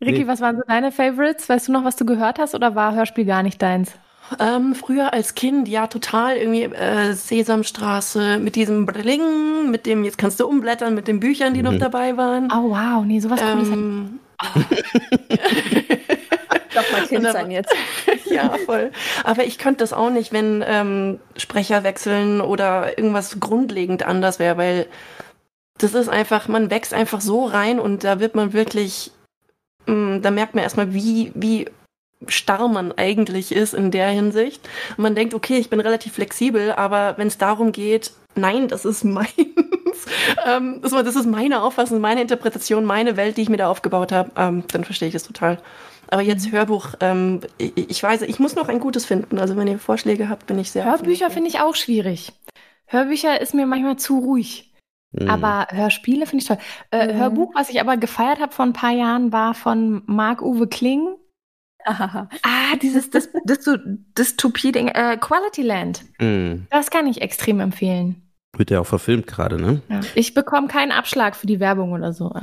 [0.00, 0.26] Ricky, nee.
[0.26, 1.48] was waren so deine Favorites?
[1.48, 3.92] Weißt du noch, was du gehört hast oder war Hörspiel gar nicht deins?
[4.38, 10.18] Ähm, früher als Kind, ja, total irgendwie äh, Sesamstraße mit diesem Bling, mit dem, jetzt
[10.18, 11.70] kannst du umblättern, mit den Büchern, die mhm.
[11.70, 12.50] noch dabei waren.
[12.52, 14.68] Oh wow, nee, sowas ähm, cooles.
[16.74, 17.74] Doch mal Kind sein jetzt.
[18.26, 18.92] ja, voll.
[19.24, 24.56] Aber ich könnte das auch nicht, wenn ähm, Sprecher wechseln oder irgendwas grundlegend anders wäre,
[24.56, 24.86] weil
[25.78, 29.10] das ist einfach, man wächst einfach so rein und da wird man wirklich,
[29.86, 31.66] mh, mm, da merkt man erstmal, wie, wie
[32.28, 34.68] starr man eigentlich ist in der Hinsicht.
[34.96, 38.84] Und man denkt, okay, ich bin relativ flexibel, aber wenn es darum geht, nein, das
[38.84, 39.30] ist meins,
[40.46, 44.30] ähm, das, ist meine Auffassung, meine Interpretation, meine Welt, die ich mir da aufgebaut habe,
[44.36, 45.58] ähm, dann verstehe ich das total.
[46.08, 46.52] Aber jetzt mhm.
[46.52, 49.38] Hörbuch, ähm, ich, ich weiß, ich muss noch ein gutes finden.
[49.38, 50.84] Also wenn ihr Vorschläge habt, bin ich sehr.
[50.84, 52.32] Hörbücher finde ich auch schwierig.
[52.86, 54.74] Hörbücher ist mir manchmal zu ruhig.
[55.12, 55.28] Mhm.
[55.28, 56.58] Aber Hörspiele finde ich toll.
[56.90, 57.18] Äh, mhm.
[57.18, 61.14] Hörbuch, was ich aber gefeiert habe vor ein paar Jahren, war von Marc-Uwe Kling.
[61.84, 63.68] Ah, dieses das, das,
[64.18, 66.04] Dystopie-Ding, äh, Quality Land.
[66.20, 66.66] Mhm.
[66.70, 68.22] Das kann ich extrem empfehlen.
[68.56, 69.82] Wird ja auch verfilmt gerade, ne?
[69.88, 70.00] Ja.
[70.14, 72.34] Ich bekomme keinen Abschlag für die Werbung oder so.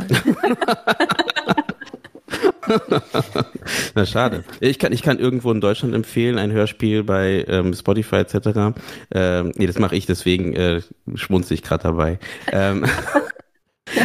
[3.96, 4.44] Na schade.
[4.60, 8.80] Ich kann, ich kann irgendwo in Deutschland empfehlen, ein Hörspiel bei ähm, Spotify etc.
[9.12, 10.82] Ähm, nee, das mache ich, deswegen äh,
[11.16, 12.20] schmunze ich gerade dabei.
[12.52, 12.86] Ähm,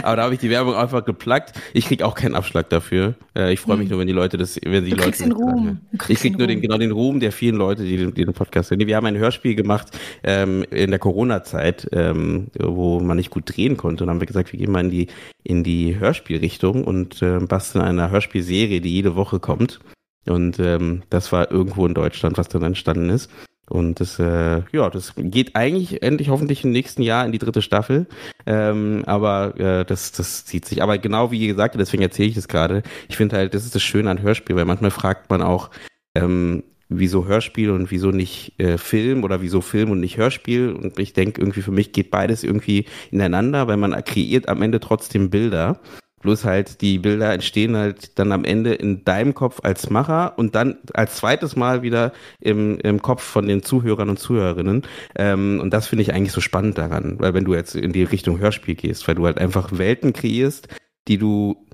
[0.03, 1.59] Aber da habe ich die Werbung einfach geplackt.
[1.73, 3.15] Ich krieg auch keinen Abschlag dafür.
[3.37, 3.91] Äh, ich freue mich hm.
[3.91, 5.23] nur, wenn die Leute das, wenn die du Leute.
[5.23, 5.81] Den Ruhm.
[6.09, 8.71] Ich krieg nur den, genau den Ruhm der vielen Leute, die den, die den Podcast
[8.71, 8.87] hören.
[8.87, 9.89] Wir haben ein Hörspiel gemacht
[10.23, 14.05] ähm, in der Corona-Zeit, ähm, wo man nicht gut drehen konnte.
[14.05, 15.07] Und dann haben wir gesagt, wir gehen mal in die
[15.45, 19.81] in die Hörspielrichtung und äh, basteln eine Hörspielserie, die jede Woche kommt.
[20.27, 23.31] Und ähm, das war irgendwo in Deutschland, was dann entstanden ist.
[23.73, 27.63] Und das, äh, ja, das geht eigentlich endlich hoffentlich im nächsten Jahr in die dritte
[27.63, 28.07] Staffel.
[28.45, 30.83] Ähm, aber äh, das, das zieht sich.
[30.83, 32.83] Aber genau wie gesagt deswegen erzähle ich das gerade.
[33.09, 35.71] Ich finde halt, das ist das Schöne an Hörspiel, weil manchmal fragt man auch,
[36.15, 40.73] ähm, wieso Hörspiel und wieso nicht äh, Film oder wieso Film und nicht Hörspiel.
[40.73, 44.81] Und ich denke, irgendwie für mich geht beides irgendwie ineinander, weil man kreiert am Ende
[44.81, 45.81] trotzdem Bilder.
[46.23, 50.55] Bloß halt, die Bilder entstehen halt dann am Ende in deinem Kopf als Macher und
[50.55, 54.83] dann als zweites Mal wieder im, im Kopf von den Zuhörern und Zuhörerinnen.
[55.17, 58.05] Ähm, und das finde ich eigentlich so spannend daran, weil wenn du jetzt in die
[58.05, 60.69] Richtung Hörspiel gehst, weil du halt einfach Welten kreierst,
[61.09, 61.67] die du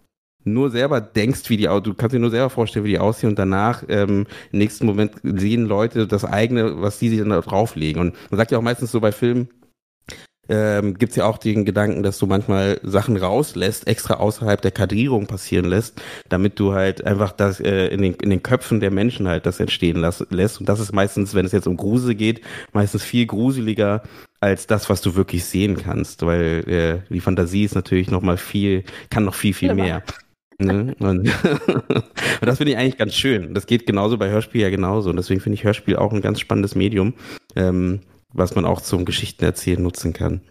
[0.44, 3.38] nur selber denkst, wie die, du kannst dir nur selber vorstellen, wie die aussehen und
[3.38, 8.00] danach ähm, im nächsten Moment sehen Leute das eigene, was die sich dann da drauflegen.
[8.00, 9.48] Und man sagt ja auch meistens so bei Filmen,
[10.48, 14.70] ähm, gibt es ja auch den Gedanken, dass du manchmal Sachen rauslässt, extra außerhalb der
[14.70, 18.90] Kadrierung passieren lässt, damit du halt einfach das äh, in, den, in den Köpfen der
[18.90, 20.60] Menschen halt das entstehen lass, lässt.
[20.60, 22.40] Und das ist meistens, wenn es jetzt um Grusel geht,
[22.72, 24.02] meistens viel gruseliger
[24.40, 26.64] als das, was du wirklich sehen kannst, weil
[27.10, 30.02] äh, die Fantasie ist natürlich noch mal viel, kann noch viel, viel mehr.
[30.58, 30.94] Ne?
[30.98, 31.30] Und,
[32.40, 33.54] das finde ich eigentlich ganz schön.
[33.54, 35.10] Das geht genauso bei Hörspiel ja genauso.
[35.10, 37.14] Und deswegen finde ich Hörspiel auch ein ganz spannendes Medium.
[37.54, 38.00] Ähm,
[38.32, 40.42] was man auch zum Geschichtenerzählen nutzen kann.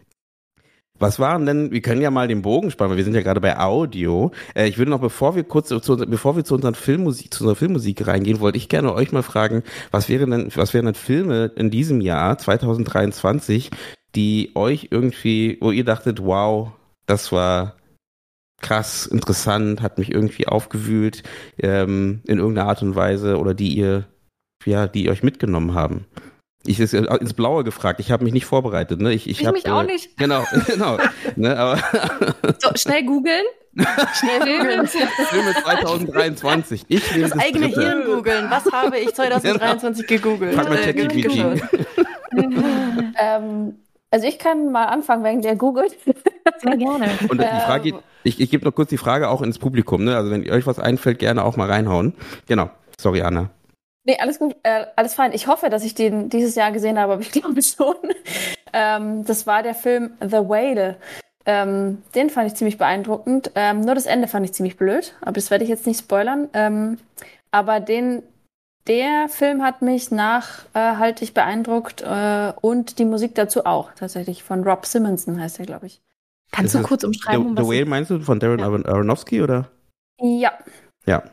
[1.00, 3.42] Was waren denn, wir können ja mal den Bogen spannen, weil wir sind ja gerade
[3.42, 4.32] bei Audio.
[4.56, 7.56] Äh, ich würde noch, bevor wir kurz zu, bevor wir zu unseren Filmmusik, zu unserer
[7.56, 11.52] Filmmusik reingehen, wollte ich gerne euch mal fragen, was wären denn, was wären denn Filme
[11.56, 13.70] in diesem Jahr, 2023,
[14.16, 16.72] die euch irgendwie, wo ihr dachtet, wow,
[17.06, 17.76] das war
[18.60, 21.22] krass, interessant, hat mich irgendwie aufgewühlt,
[21.60, 24.08] ähm, in irgendeiner Art und Weise oder die ihr,
[24.66, 26.06] ja, die euch mitgenommen haben.
[26.68, 28.00] Ich ist ins Blaue gefragt.
[28.00, 29.02] Ich habe mich nicht vorbereitet.
[29.02, 29.14] Ne?
[29.14, 30.10] Ich, ich, ich hab, mich auch äh, nicht.
[30.18, 30.98] Genau, genau.
[31.36, 31.78] ne, aber
[32.60, 33.44] so, schnell googeln.
[34.14, 34.88] Schnell googeln.
[34.88, 36.86] Filme 2023.
[36.88, 37.82] Ich nehme das, das eigene dritte.
[37.82, 38.50] Hirn googeln.
[38.50, 40.22] Was habe ich 2023 genau.
[40.22, 40.56] gegoogelt?
[40.56, 41.62] Frag mal ChatGPT.
[43.20, 43.76] ähm,
[44.12, 45.96] also ich kann mal anfangen, wenn der googelt.
[46.62, 47.10] Sehr gerne.
[47.30, 48.00] Und die Frage, ähm.
[48.24, 50.04] ich, ich gebe noch kurz die Frage auch ins Publikum.
[50.04, 50.16] Ne?
[50.16, 52.14] Also wenn euch was einfällt, gerne auch mal reinhauen.
[52.48, 52.70] Genau.
[53.00, 53.52] Sorry, Anna.
[54.08, 55.34] Nee, alles gut, äh, alles fein.
[55.34, 57.96] Ich hoffe, dass ich den dieses Jahr gesehen habe, aber ich glaube schon.
[58.72, 60.96] ähm, das war der Film The Whale.
[61.46, 63.52] Ähm, den fand ich ziemlich beeindruckend.
[63.56, 66.48] Ähm, nur das Ende fand ich ziemlich blöd, aber das werde ich jetzt nicht spoilern.
[66.54, 67.00] Ähm,
[67.52, 68.24] aber den,
[68.88, 74.41] der Film hat mich nachhaltig beeindruckt äh, und die Musik dazu auch, tatsächlich.
[74.41, 76.02] Von Rob Simonson heißt er, glaube ich.
[76.52, 77.43] Kannst du kurz umschreiben?
[77.43, 78.67] The, um The Whale meinst du von Darren ja.
[78.67, 79.70] Aronofsky oder?
[80.22, 80.54] Ja.
[81.06, 81.24] Ja,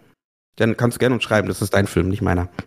[0.56, 2.48] dann kannst du gerne schreiben, das ist dein Film, nicht meiner.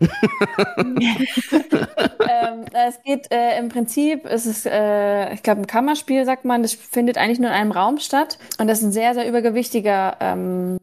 [0.76, 6.62] ähm, es geht äh, im Prinzip, es ist, äh, ich glaube, ein Kammerspiel, sagt man,
[6.62, 8.38] das findet eigentlich nur in einem Raum statt.
[8.58, 10.76] Und das ist ein sehr, sehr übergewichtiger ähm,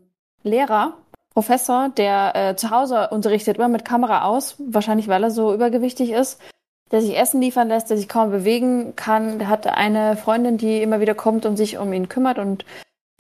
[0.44, 0.98] Lehrer,
[1.34, 6.12] Professor, der äh, zu Hause unterrichtet, immer mit Kamera aus, wahrscheinlich weil er so übergewichtig
[6.12, 6.40] ist,
[6.92, 9.38] der sich Essen liefern lässt, der sich kaum bewegen kann.
[9.38, 12.66] Der hat eine Freundin, die immer wieder kommt und sich um ihn kümmert und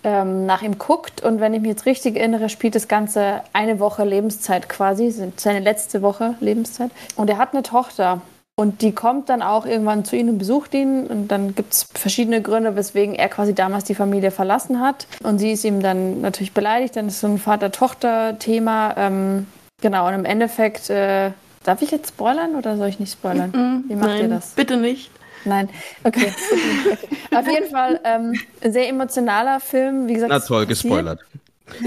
[0.06, 1.24] ähm, nach ihm guckt.
[1.24, 5.60] Und wenn ich mich jetzt richtig erinnere, spielt das Ganze eine Woche Lebenszeit quasi, seine
[5.60, 6.92] letzte Woche Lebenszeit.
[7.16, 8.22] Und er hat eine Tochter.
[8.58, 11.08] Und die kommt dann auch irgendwann zu ihm und besucht ihn.
[11.08, 15.08] Und dann gibt es verschiedene Gründe, weswegen er quasi damals die Familie verlassen hat.
[15.24, 16.96] Und sie ist ihm dann natürlich beleidigt.
[16.96, 18.94] Dann ist so ein Vater-Tochter-Thema.
[18.98, 19.48] Ähm,
[19.82, 21.32] genau, und im Endeffekt, äh,
[21.64, 23.84] darf ich jetzt spoilern oder soll ich nicht spoilern?
[23.88, 24.52] Wie macht Nein, ihr das?
[24.52, 25.10] Bitte nicht.
[25.46, 25.70] Nein,
[26.04, 26.34] okay.
[27.36, 30.08] Auf jeden Fall ähm, ein sehr emotionaler Film.
[30.08, 31.20] Wie gesagt, Na toll, gespoilert.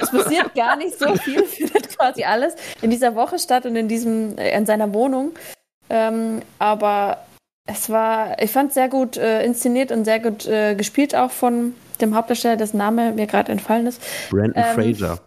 [0.00, 3.88] es passiert gar nicht so viel, findet quasi alles in dieser Woche statt und in
[3.88, 5.32] diesem, äh, in seiner Wohnung.
[5.90, 7.18] Ähm, aber
[7.66, 11.30] es war, ich fand es sehr gut äh, inszeniert und sehr gut äh, gespielt auch
[11.30, 14.02] von dem Hauptdarsteller, dessen Name mir gerade entfallen ist.
[14.30, 15.20] Brandon ähm, Fraser.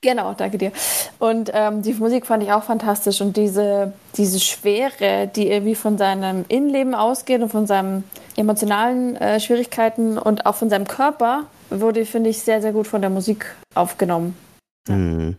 [0.00, 0.72] Genau, danke dir.
[1.18, 5.98] Und ähm, die Musik fand ich auch fantastisch und diese, diese Schwere, die irgendwie von
[5.98, 8.04] seinem Innenleben ausgeht und von seinen
[8.36, 13.00] emotionalen äh, Schwierigkeiten und auch von seinem Körper, wurde, finde ich, sehr, sehr gut von
[13.00, 14.36] der Musik aufgenommen.
[14.88, 15.36] Mhm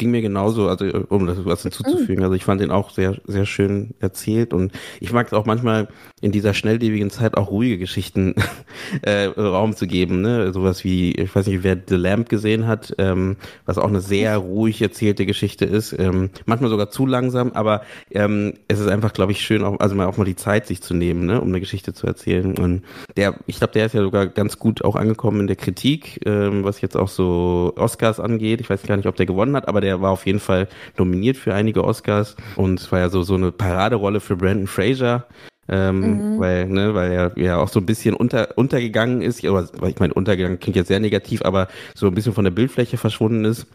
[0.00, 2.24] ging mir genauso, also um das was hinzuzufügen.
[2.24, 5.88] Also ich fand den auch sehr, sehr schön erzählt und ich mag es auch manchmal
[6.22, 8.34] in dieser schnelllebigen Zeit auch ruhige Geschichten
[9.02, 10.22] äh, Raum zu geben.
[10.22, 10.52] Ne?
[10.52, 13.36] Sowas wie, ich weiß nicht, wer The Lamp gesehen hat, ähm,
[13.66, 15.94] was auch eine sehr ruhig erzählte Geschichte ist.
[15.98, 19.94] Ähm, manchmal sogar zu langsam, aber ähm, es ist einfach, glaube ich, schön, auch, also
[19.94, 21.40] mal auch mal die Zeit sich zu nehmen, ne?
[21.40, 22.56] um eine Geschichte zu erzählen.
[22.56, 22.84] Und
[23.16, 26.64] der, ich glaube, der ist ja sogar ganz gut auch angekommen in der Kritik, ähm,
[26.64, 28.62] was jetzt auch so Oscars angeht.
[28.62, 30.68] Ich weiß gar nicht, ob der gewonnen hat, aber der der war auf jeden Fall
[30.96, 35.26] nominiert für einige Oscars und es war ja so, so eine Paraderolle für Brandon Fraser.
[35.68, 36.40] Ähm, mhm.
[36.40, 40.12] weil, ne, weil er ja auch so ein bisschen unter, untergegangen ist, oder ich meine,
[40.14, 43.68] untergegangen klingt jetzt sehr negativ, aber so ein bisschen von der Bildfläche verschwunden ist.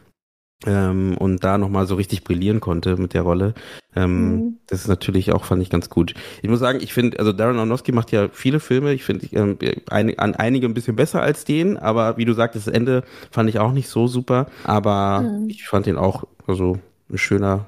[0.65, 3.53] Ähm, und da nochmal so richtig brillieren konnte mit der Rolle.
[3.95, 4.57] Ähm, mhm.
[4.67, 6.13] Das ist natürlich auch, fand ich ganz gut.
[6.41, 8.93] Ich muss sagen, ich finde, also Darren Aronofsky macht ja viele Filme.
[8.93, 9.57] Ich finde ähm,
[9.89, 13.49] ein, an einige ein bisschen besser als den, aber wie du sagst, das Ende fand
[13.49, 14.47] ich auch nicht so super.
[14.63, 15.49] Aber mhm.
[15.49, 17.67] ich fand den auch, also ein schöner,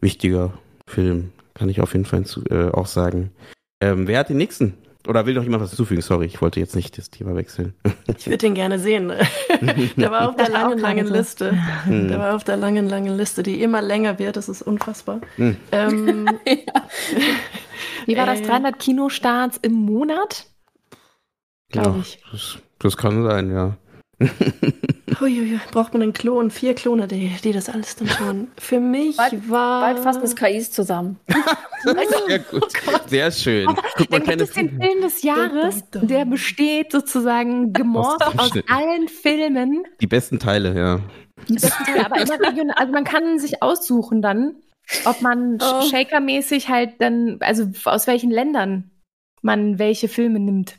[0.00, 0.52] wichtiger
[0.86, 1.32] Film.
[1.54, 3.30] Kann ich auf jeden Fall äh, auch sagen.
[3.80, 4.74] Ähm, wer hat den nächsten?
[5.08, 6.02] Oder will noch jemand was hinzufügen?
[6.02, 7.74] Sorry, ich wollte jetzt nicht das Thema wechseln.
[8.18, 9.08] Ich würde den gerne sehen.
[9.96, 11.56] der war auf der langen, langen Liste.
[11.84, 12.08] Hm.
[12.08, 14.36] Der war auf der langen, langen Liste, die immer länger wird.
[14.36, 15.20] Das ist unfassbar.
[15.36, 15.56] Hm.
[15.72, 16.28] Ähm,
[18.06, 18.42] Wie war das?
[18.42, 20.46] 300 äh, Kinostarts im Monat?
[21.70, 22.22] Glaube ja, ich.
[22.30, 23.76] Das, das kann sein, ja.
[25.20, 28.48] Uiuiui, braucht man einen Klon, vier Klone, die, die das alles dann tun.
[28.58, 29.80] Für mich bald, war.
[29.82, 31.18] Bald fassen das KIs zusammen.
[32.26, 32.72] Sehr gut.
[32.86, 33.66] Oh Sehr schön.
[33.96, 39.08] Guck mal, dann gibt es den Film des Jahres, der besteht sozusagen gemorst aus allen
[39.08, 39.84] Filmen.
[40.00, 41.00] Die besten Teile, ja.
[41.48, 42.76] Die besten Teile, aber immer regional.
[42.76, 44.56] Also man kann sich aussuchen dann,
[45.04, 45.82] ob man oh.
[45.82, 48.90] Shaker-mäßig halt dann, also aus welchen Ländern
[49.42, 50.76] man welche Filme nimmt.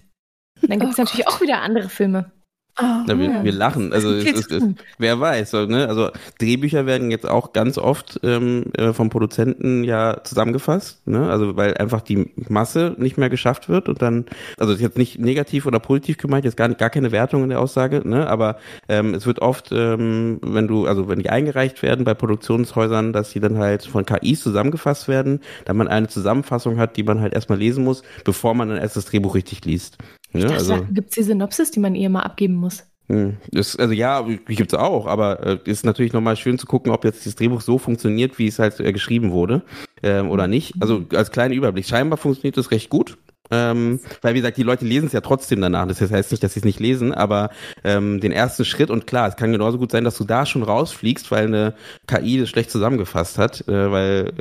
[0.62, 1.36] dann gibt es oh natürlich Gott.
[1.36, 2.32] auch wieder andere Filme.
[2.80, 3.92] Oh, Na, wir, wir, lachen.
[3.92, 4.64] Also es, es, es,
[4.98, 5.54] wer weiß.
[5.68, 5.88] Ne?
[5.88, 11.06] Also Drehbücher werden jetzt auch ganz oft ähm, äh, vom Produzenten ja zusammengefasst.
[11.08, 11.30] Ne?
[11.30, 14.26] Also weil einfach die Masse nicht mehr geschafft wird und dann,
[14.58, 17.60] also ist jetzt nicht negativ oder positiv gemeint, jetzt gar, gar keine Wertung in der
[17.60, 18.28] Aussage, ne?
[18.28, 18.58] aber
[18.88, 23.32] ähm, es wird oft, ähm, wenn du, also wenn die eingereicht werden bei Produktionshäusern, dass
[23.32, 27.34] die dann halt von KIs zusammengefasst werden, da man eine Zusammenfassung hat, die man halt
[27.34, 29.98] erstmal lesen muss, bevor man dann erst das Drehbuch richtig liest.
[30.34, 32.86] Ich dachte, also, gibt es die Synopsis, die man ihr mal abgeben muss?
[33.08, 36.94] Hm, das, also ja, gibt es auch, aber äh, ist natürlich nochmal schön zu gucken,
[36.94, 39.64] ob jetzt das Drehbuch so funktioniert, wie es halt äh, geschrieben wurde
[40.02, 40.76] ähm, oder nicht.
[40.80, 41.86] Also als kleiner Überblick.
[41.86, 43.18] Scheinbar funktioniert das recht gut.
[43.54, 45.86] Ähm, weil wie gesagt, die Leute lesen es ja trotzdem danach.
[45.86, 47.50] Das heißt nicht, dass sie es nicht lesen, aber
[47.84, 50.64] ähm, den ersten Schritt und klar, es kann genauso gut sein, dass du da schon
[50.64, 51.74] rausfliegst, weil eine
[52.08, 54.32] KI das schlecht zusammengefasst hat, äh, weil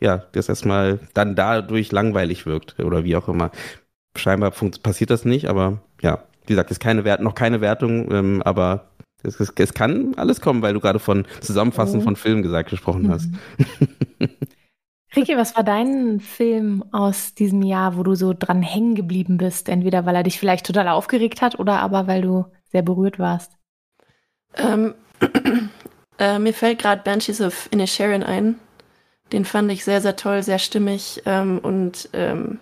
[0.00, 3.50] äh, ja das erstmal dann dadurch langweilig wirkt oder wie auch immer
[4.16, 8.42] scheinbar passiert das nicht, aber ja, wie gesagt, ist keine Wert, noch keine Wertung, ähm,
[8.42, 8.90] aber
[9.22, 12.04] es, es, es, kann alles kommen, weil du gerade von Zusammenfassen mhm.
[12.04, 13.30] von Filmen gesagt gesprochen hast.
[13.30, 14.28] Mhm.
[15.16, 19.68] Ricky, was war dein Film aus diesem Jahr, wo du so dran hängen geblieben bist?
[19.68, 23.52] Entweder weil er dich vielleicht total aufgeregt hat oder aber weil du sehr berührt warst.
[24.56, 24.94] Ähm,
[26.18, 28.56] äh, mir fällt gerade Banshees of Inisherin ein.
[29.32, 32.58] Den fand ich sehr, sehr toll, sehr stimmig ähm, und ähm,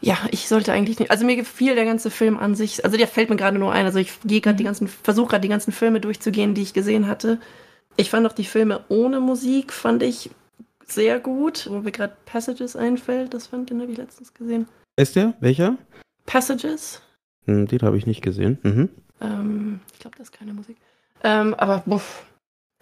[0.00, 1.10] ja, ich sollte eigentlich nicht.
[1.10, 2.84] Also mir gefiel der ganze Film an sich.
[2.84, 3.86] Also der fällt mir gerade nur ein.
[3.86, 4.68] Also ich gehe gerade die mhm.
[4.68, 7.40] ganzen, versuche gerade die ganzen Filme durchzugehen, die ich gesehen hatte.
[7.96, 10.30] Ich fand auch die Filme ohne Musik, fand ich
[10.84, 11.66] sehr gut.
[11.70, 14.68] Wo mir gerade Passages einfällt, das fand den habe ich letztens gesehen.
[14.96, 15.34] Ist der?
[15.40, 15.78] Welcher?
[16.26, 17.00] Passages.
[17.46, 18.58] Hm, den habe ich nicht gesehen.
[18.62, 18.88] Mhm.
[19.20, 20.76] Ähm, ich glaube, das ist keine Musik.
[21.24, 22.26] Ähm, aber buff.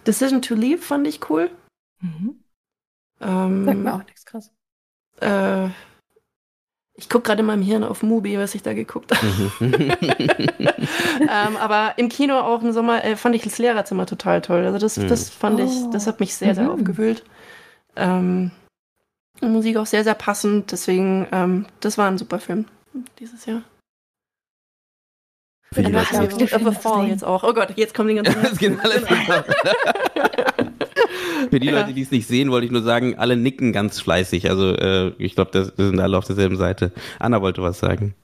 [0.05, 1.51] Decision to Leave fand ich cool.
[2.01, 2.41] Mhm.
[3.21, 4.51] Ähm, Sagt mir auch nichts krass.
[5.21, 5.69] Äh,
[6.97, 9.27] Ich gucke gerade in meinem Hirn auf Mubi, was ich da geguckt habe.
[11.21, 14.65] ähm, aber im Kino auch im Sommer äh, fand ich das Lehrerzimmer total toll.
[14.65, 15.09] Also das, mhm.
[15.09, 15.65] das fand oh.
[15.65, 16.71] ich, das hat mich sehr, sehr mhm.
[16.71, 17.25] aufgewühlt.
[17.97, 18.53] Ähm,
[19.41, 20.71] Musik auch sehr, sehr passend.
[20.71, 22.67] Deswegen, ähm, das war ein super Film
[23.19, 23.63] dieses Jahr.
[25.73, 27.43] Für die Leute, Fall jetzt auch.
[27.43, 28.41] Oh Gott, jetzt kommen die ganzen.
[31.51, 31.81] Für die ja.
[31.81, 34.49] Leute, die es nicht sehen, wollte ich nur sagen, alle nicken ganz fleißig.
[34.51, 36.93] Also äh, ich glaube, das, das sind alle auf derselben Seite.
[37.19, 38.15] Anna wollte was sagen.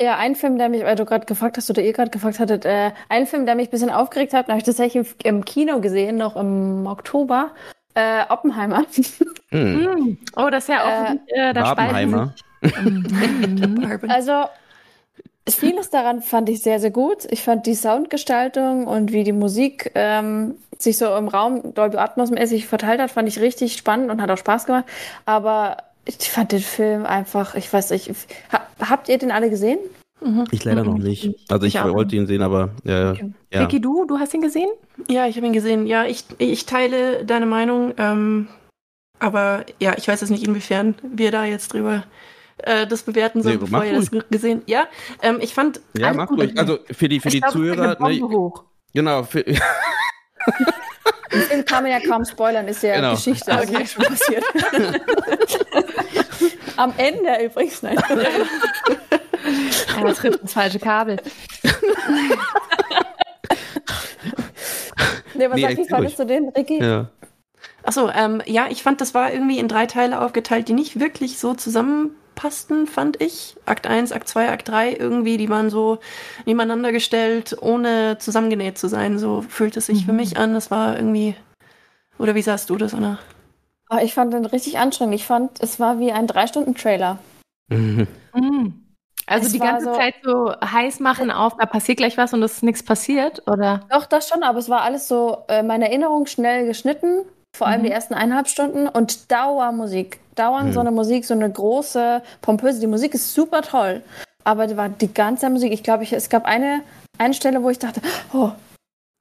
[0.00, 2.64] Ja, ein Film, der mich, weil du gerade gefragt hast oder ihr gerade gefragt hattet,
[2.64, 6.16] äh, ein Film, der mich ein bisschen aufgeregt hat, habe ich tatsächlich im Kino gesehen,
[6.16, 7.50] noch im Oktober.
[7.94, 8.84] Äh, Oppenheimer.
[9.50, 10.16] Mm.
[10.36, 12.34] Oh, das ist ja auch äh, äh, da Oppenheimer.
[14.08, 14.44] also
[15.56, 17.26] vieles daran fand ich sehr, sehr gut.
[17.30, 22.30] Ich fand die Soundgestaltung und wie die Musik ähm, sich so im Raum Dolby Atmos
[22.30, 24.84] mäßig verteilt hat, fand ich richtig spannend und hat auch Spaß gemacht.
[25.26, 28.10] Aber ich fand den Film einfach, ich weiß nicht,
[28.52, 29.78] ha, habt ihr den alle gesehen?
[30.20, 30.44] Mhm.
[30.50, 30.90] Ich leider mhm.
[30.90, 31.34] noch nicht.
[31.48, 33.32] Also ich, ich wollte ihn sehen, aber äh, okay.
[33.52, 33.60] ja.
[33.62, 34.70] Vicky, du, du hast ihn gesehen?
[35.08, 35.86] Ja, ich habe ihn gesehen.
[35.86, 37.94] Ja, ich, ich teile deine Meinung.
[37.96, 38.48] Ähm,
[39.18, 42.04] aber ja, ich weiß jetzt nicht, inwiefern wir da jetzt drüber
[42.64, 44.62] äh, das bewerten sollen, nee, bevor ihr das gesehen.
[44.66, 44.88] Ja,
[45.22, 45.80] ähm, ich fand.
[45.96, 46.58] Ja, mach durch.
[46.58, 47.96] Also für die für die glaub, Zuhörer.
[48.00, 48.64] Ne, hoch.
[48.94, 49.22] Genau.
[49.22, 49.44] Für,
[51.32, 53.12] Im Film kann man ja kaum spoilern, ist ja genau.
[53.12, 53.86] Geschichte also okay.
[53.86, 54.44] schon passiert.
[56.76, 57.96] Am Ende übrigens, nein.
[60.02, 61.16] Er trifft ins falsche Kabel.
[65.34, 66.82] nee, was nee, sagst du, fandest du den, Ricky?
[66.82, 67.10] Ja.
[67.82, 71.38] Achso, ähm, ja, ich fand, das war irgendwie in drei Teile aufgeteilt, die nicht wirklich
[71.38, 71.54] so
[72.40, 73.56] zusammenpassten, fand ich.
[73.66, 75.98] Akt 1, Akt 2, Akt 3 irgendwie, die waren so
[76.46, 79.18] nebeneinander gestellt, ohne zusammengenäht zu sein.
[79.18, 80.06] So fühlt es sich mhm.
[80.06, 80.54] für mich an.
[80.54, 81.34] Das war irgendwie.
[82.18, 83.18] Oder wie sahst du das, Anna?
[83.90, 85.14] Oh, ich fand den richtig anstrengend.
[85.14, 87.18] Ich fand, es war wie ein Drei-Stunden-Trailer.
[87.68, 88.06] Mhm.
[88.34, 88.86] Mhm.
[89.26, 92.42] Also es die ganze so, Zeit so heiß machen auf, da passiert gleich was und
[92.42, 93.86] es ist nichts passiert, oder?
[93.88, 97.22] Doch, das schon, aber es war alles so, äh, meine Erinnerung schnell geschnitten,
[97.56, 97.84] vor allem mhm.
[97.84, 100.18] die ersten eineinhalb Stunden und Dauermusik.
[100.40, 100.72] Dauernd mhm.
[100.72, 102.80] so eine Musik, so eine große, pompöse.
[102.80, 104.02] Die Musik ist super toll,
[104.42, 105.72] aber die war die ganze Musik.
[105.72, 106.82] Ich glaube, ich, es gab eine,
[107.18, 108.00] eine Stelle, wo ich dachte,
[108.32, 108.50] oh,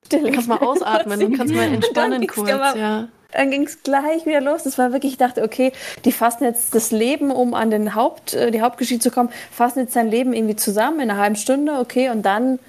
[0.06, 0.24] still.
[0.24, 3.10] Du kannst mal ausatmen, du kannst mal entspannen kurz, ja.
[3.32, 4.64] Dann ging es gleich wieder los.
[4.64, 5.72] Das war wirklich, ich dachte, okay,
[6.04, 9.80] die fassen jetzt das Leben, um an den Haupt, äh, die Hauptgeschichte zu kommen, fassen
[9.80, 12.60] jetzt sein Leben irgendwie zusammen in einer halben Stunde, okay, und dann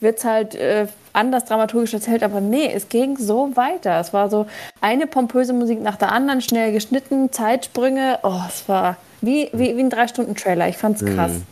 [0.00, 4.00] wird es halt äh, anders dramaturgisch erzählt, aber nee, es ging so weiter.
[4.00, 4.46] Es war so
[4.80, 8.18] eine pompöse Musik nach der anderen, schnell geschnitten, Zeitsprünge.
[8.22, 10.68] Oh, es war wie, wie, wie ein Drei-Stunden-Trailer.
[10.68, 11.32] Ich fand's krass.
[11.32, 11.46] Mhm.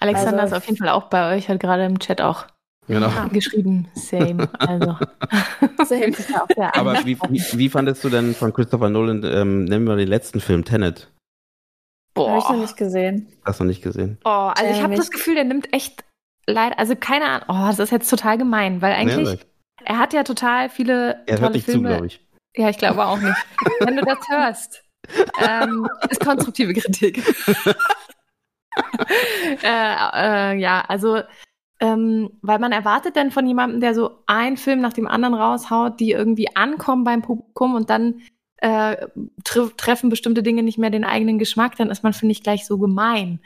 [0.00, 2.46] Alexander also, ist auf jeden Fall auch bei euch, hat gerade im Chat auch
[2.86, 3.10] genau.
[3.32, 3.88] geschrieben.
[3.94, 4.48] Same.
[4.58, 4.96] Also.
[5.84, 6.12] Same.
[6.72, 10.40] Aber wie, wie, wie, fandest du denn von Christopher Nolan, ähm, nennen wir den letzten
[10.40, 11.10] Film, Tenet?
[12.14, 12.30] Boah.
[12.30, 13.28] Habe ich noch nicht gesehen.
[13.44, 14.18] Hast du noch nicht gesehen?
[14.24, 16.02] Oh, also ich habe das Gefühl, der nimmt echt
[16.46, 19.38] leider, also keine Ahnung, oh, das ist jetzt total gemein, weil eigentlich, ja,
[19.84, 21.88] er hat ja total viele er hört nicht Filme.
[21.88, 22.20] zu, glaube ich.
[22.56, 23.36] Ja, ich glaube auch nicht.
[23.80, 24.82] Wenn du das hörst,
[25.46, 27.22] ähm, ist konstruktive Kritik.
[29.62, 31.20] äh, äh, ja, also
[31.78, 36.00] ähm, weil man erwartet dann von jemandem, der so einen Film nach dem anderen raushaut,
[36.00, 38.22] die irgendwie ankommen beim Publikum und dann
[38.58, 39.06] äh,
[39.44, 42.66] tre treffen bestimmte Dinge nicht mehr den eigenen Geschmack, dann ist man, finde ich, gleich
[42.66, 43.40] so gemein.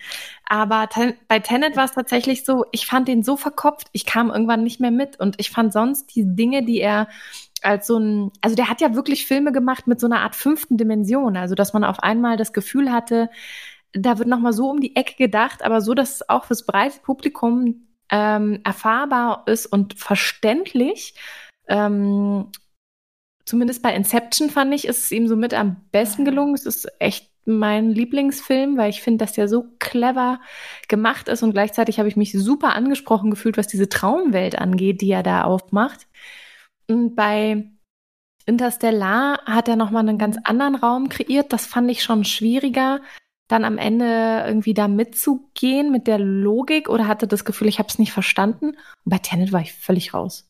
[0.47, 4.31] Aber ten bei Tenet war es tatsächlich so, ich fand den so verkopft, ich kam
[4.31, 7.09] irgendwann nicht mehr mit und ich fand sonst die Dinge, die er
[7.63, 10.77] als so ein, also der hat ja wirklich Filme gemacht mit so einer Art fünften
[10.77, 13.29] Dimension, also dass man auf einmal das Gefühl hatte,
[13.93, 17.01] da wird nochmal so um die Ecke gedacht, aber so, dass es auch fürs breite
[17.01, 21.15] Publikum ähm, erfahrbar ist und verständlich.
[21.69, 22.47] Ähm,
[23.45, 26.55] zumindest bei Inception fand ich, ist es ihm so mit am besten gelungen.
[26.55, 30.41] Es ist echt mein Lieblingsfilm, weil ich finde, dass der so clever
[30.89, 35.11] gemacht ist und gleichzeitig habe ich mich super angesprochen gefühlt, was diese Traumwelt angeht, die
[35.11, 36.07] er da aufmacht.
[36.89, 37.71] Und bei
[38.47, 41.53] Interstellar hat er nochmal einen ganz anderen Raum kreiert.
[41.53, 43.01] Das fand ich schon schwieriger,
[43.49, 47.89] dann am Ende irgendwie da mitzugehen mit der Logik oder hatte das Gefühl, ich habe
[47.89, 48.71] es nicht verstanden.
[48.71, 50.50] Und bei Tenet war ich völlig raus.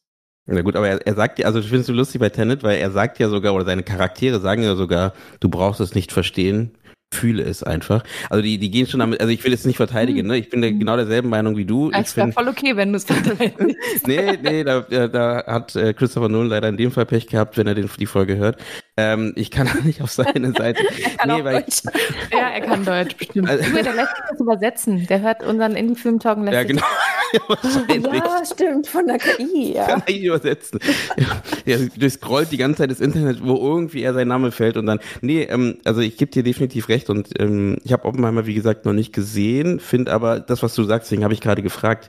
[0.51, 2.63] Na gut, aber er, er sagt ja, also ich finde es so lustig bei Tenet,
[2.63, 6.13] weil er sagt ja sogar, oder seine Charaktere sagen ja sogar, du brauchst es nicht
[6.13, 6.73] verstehen,
[7.13, 8.05] fühle es einfach.
[8.31, 10.37] Also die, die gehen schon damit, also ich will es nicht verteidigen, ne?
[10.37, 11.91] Ich bin der, genau derselben Meinung wie du.
[11.91, 14.07] Es wäre voll okay, wenn du es verteidigst.
[14.07, 17.67] nee, nee, da, da hat äh, Christopher Nolan leider in dem Fall Pech gehabt, wenn
[17.67, 18.61] er den, die Folge hört.
[18.97, 20.83] Ähm, ich kann nicht auf seine Seite.
[20.83, 21.83] er kann nee, weil Deutsch.
[21.85, 23.49] Ich, ja, er kann Deutsch, bestimmt.
[23.49, 25.07] Also, der lässt sich das übersetzen.
[25.09, 26.83] Der hört unseren Indie-Film-Talk Ja, genau.
[27.33, 29.87] Ja, stimmt, von der KI, ja.
[29.87, 30.81] Kann KI übersetzen.
[31.17, 34.87] ja, der durchscrollt die ganze Zeit das Internet, wo irgendwie er sein Name fällt und
[34.87, 38.55] dann, nee, ähm, also ich gebe dir definitiv recht und ähm, ich habe Oppenheimer, wie
[38.55, 42.09] gesagt, noch nicht gesehen, finde aber das, was du sagst, deswegen habe ich gerade gefragt,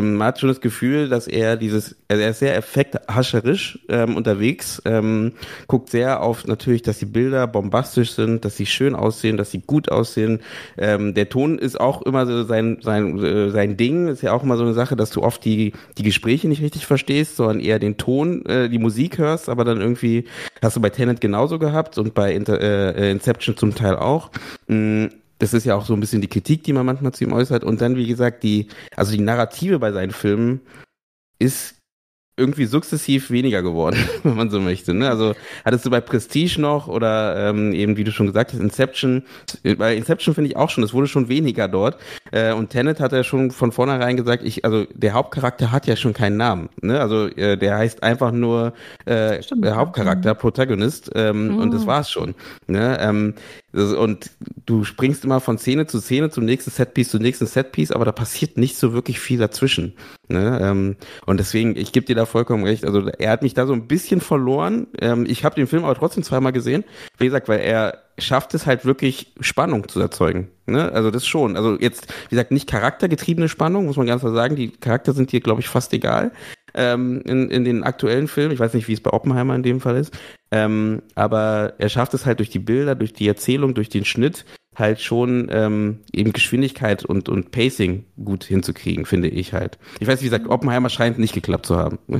[0.00, 4.82] man hat schon das Gefühl, dass er dieses, also er ist sehr effekthascherisch ähm, unterwegs,
[4.84, 5.32] ähm,
[5.66, 9.60] guckt sehr auf natürlich, dass die Bilder bombastisch sind, dass sie schön aussehen, dass sie
[9.60, 10.40] gut aussehen.
[10.76, 14.42] Ähm, der Ton ist auch immer so sein sein äh, sein Ding, ist ja auch
[14.42, 17.78] immer so eine Sache, dass du oft die die Gespräche nicht richtig verstehst, sondern eher
[17.78, 20.24] den Ton, äh, die Musik hörst, aber dann irgendwie
[20.62, 24.30] hast du bei Tenet genauso gehabt und bei Inter, äh, Inception zum Teil auch.
[24.68, 27.32] Mhm das ist ja auch so ein bisschen die Kritik, die man manchmal zu ihm
[27.32, 27.64] äußert.
[27.64, 30.60] Und dann, wie gesagt, die, also die Narrative bei seinen Filmen
[31.38, 31.76] ist
[32.38, 34.92] irgendwie sukzessiv weniger geworden, wenn man so möchte.
[34.92, 35.08] Ne?
[35.08, 35.34] Also
[35.64, 39.22] hattest du bei Prestige noch oder ähm, eben, wie du schon gesagt hast, Inception.
[39.78, 41.96] Bei Inception finde ich auch schon, es wurde schon weniger dort.
[42.32, 45.96] Äh, und Tenet hat er schon von vornherein gesagt, ich, also der Hauptcharakter hat ja
[45.96, 46.68] schon keinen Namen.
[46.82, 47.00] Ne?
[47.00, 48.74] Also äh, der heißt einfach nur
[49.06, 50.38] äh, der Hauptcharakter, mhm.
[50.38, 51.58] Protagonist, ähm, mhm.
[51.58, 52.34] und das war's schon.
[52.66, 52.98] Ne?
[53.00, 53.34] Ähm,
[53.76, 54.30] und
[54.64, 58.12] du springst immer von Szene zu Szene zum nächsten Setpiece zum nächsten Setpiece, aber da
[58.12, 59.94] passiert nicht so wirklich viel dazwischen.
[60.28, 60.58] Ne?
[60.62, 60.96] Ähm,
[61.26, 62.84] und deswegen, ich gebe dir da vollkommen recht.
[62.84, 64.86] Also er hat mich da so ein bisschen verloren.
[65.00, 66.84] Ähm, ich habe den Film aber trotzdem zweimal gesehen.
[67.18, 70.48] Wie gesagt, weil er schafft es halt wirklich Spannung zu erzeugen.
[70.66, 70.90] Ne?
[70.92, 71.56] Also das schon.
[71.56, 74.56] Also jetzt, wie gesagt, nicht charaktergetriebene Spannung, muss man ganz klar sagen.
[74.56, 76.32] Die Charakter sind hier, glaube ich, fast egal
[76.76, 78.52] ähm, in, in den aktuellen Filmen.
[78.52, 80.16] Ich weiß nicht, wie es bei Oppenheimer in dem Fall ist.
[80.50, 84.44] Ähm, aber er schafft es halt durch die Bilder, durch die Erzählung, durch den Schnitt
[84.78, 89.78] halt schon ähm, eben Geschwindigkeit und, und Pacing gut hinzukriegen, finde ich halt.
[90.00, 91.98] Ich weiß, wie gesagt, Oppenheimer scheint nicht geklappt zu haben.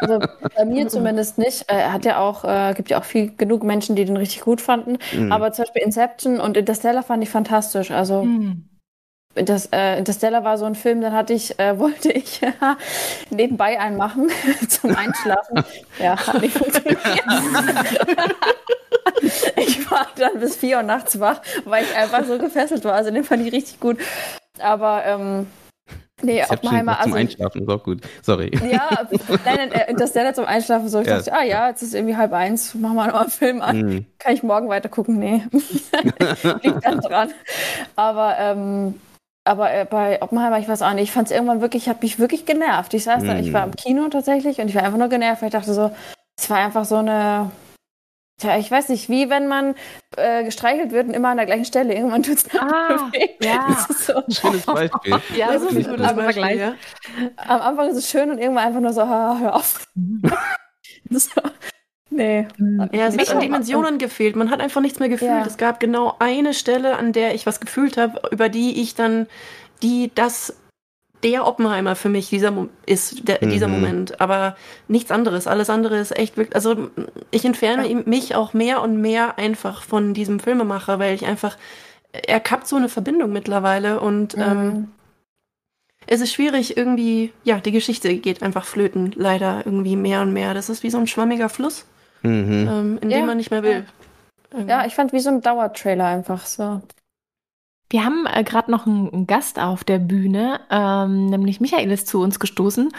[0.00, 0.18] Also
[0.56, 1.64] bei mir zumindest nicht.
[1.68, 4.60] Er hat ja auch, äh, gibt ja auch viel genug Menschen, die den richtig gut
[4.60, 4.98] fanden.
[5.16, 5.32] Mhm.
[5.32, 7.90] Aber zum Beispiel Inception und Interstellar fand ich fantastisch.
[7.90, 8.64] Also mhm
[9.36, 12.52] das, äh, Interstellar war so ein Film, dann hatte ich, äh, wollte ich äh,
[13.30, 14.30] nebenbei einen machen
[14.68, 15.64] zum Einschlafen.
[15.98, 16.98] ja, hat nicht funktioniert.
[19.56, 22.94] ich war dann bis vier Uhr nachts wach, weil ich einfach so gefesselt war.
[22.94, 23.98] Also den fand ich richtig gut.
[24.58, 25.46] Aber ähm,
[26.22, 26.98] Nee, Oppenheimer.
[27.02, 28.00] Zum also, Einschlafen ist auch gut.
[28.22, 28.50] Sorry.
[28.70, 29.06] Ja,
[29.44, 30.88] nein, nein, Interstellar zum Einschlafen.
[30.88, 31.18] So, ich ja.
[31.18, 33.82] dachte, ah ja, jetzt ist irgendwie halb eins, machen wir nochmal einen Film an.
[33.82, 34.06] Mhm.
[34.18, 35.18] Kann ich morgen weiter gucken?
[35.18, 35.42] Nee.
[36.62, 37.34] Liegt dann dran.
[37.96, 38.94] Aber ähm,
[39.46, 42.00] aber äh, bei Oppenheimer, ich weiß auch nicht, ich fand es irgendwann wirklich, ich habe
[42.02, 42.94] mich wirklich genervt.
[42.94, 43.26] Ich saß mm.
[43.26, 43.76] da, ich war im mhm.
[43.76, 45.90] Kino tatsächlich und ich war einfach nur genervt, weil ich dachte so,
[46.38, 47.50] es war einfach so eine,
[48.38, 49.74] Tja, ich weiß nicht, wie wenn man
[50.18, 51.94] äh, gestreichelt wird und immer an der gleichen Stelle.
[51.94, 53.66] Irgendwann tut es ah, ja.
[53.68, 54.22] Das ist so.
[54.28, 55.20] Schönes Beispiel.
[55.36, 56.58] ja, das ist ein gutes Beispiel.
[56.58, 56.74] Ja.
[57.36, 59.88] Am Anfang ist es schön und irgendwann einfach nur so, hör auf.
[61.10, 61.40] so.
[62.10, 62.46] Nee.
[62.56, 62.88] Hm.
[62.92, 64.36] Ja, es hat Dimensionen gefehlt.
[64.36, 65.30] Man hat einfach nichts mehr gefühlt.
[65.30, 65.46] Ja.
[65.46, 69.26] Es gab genau eine Stelle, an der ich was gefühlt habe, über die ich dann,
[69.82, 70.56] die das
[71.22, 73.50] der Oppenheimer für mich dieser ist der, mhm.
[73.50, 74.54] dieser Moment, aber
[74.86, 75.46] nichts anderes.
[75.46, 76.54] Alles andere ist echt wirklich.
[76.54, 76.90] Also
[77.30, 78.02] ich entferne ja.
[78.04, 81.56] mich auch mehr und mehr einfach von diesem Filmemacher, weil ich einfach
[82.12, 84.42] er kappt so eine Verbindung mittlerweile und mhm.
[84.42, 84.88] ähm,
[86.06, 87.32] es ist schwierig irgendwie.
[87.42, 90.54] Ja, die Geschichte geht einfach flöten, leider irgendwie mehr und mehr.
[90.54, 91.86] Das ist wie so ein schwammiger Fluss
[92.22, 92.68] mhm.
[92.68, 93.18] ähm, in ja.
[93.18, 93.86] dem man nicht mehr will.
[94.66, 96.80] Ja, ich fand wie so ein Dauertrailer einfach so.
[97.90, 102.08] Wir haben äh, gerade noch einen, einen, Gast auf der Bühne, ähm, nämlich Michael ist
[102.08, 102.90] zu uns gestoßen.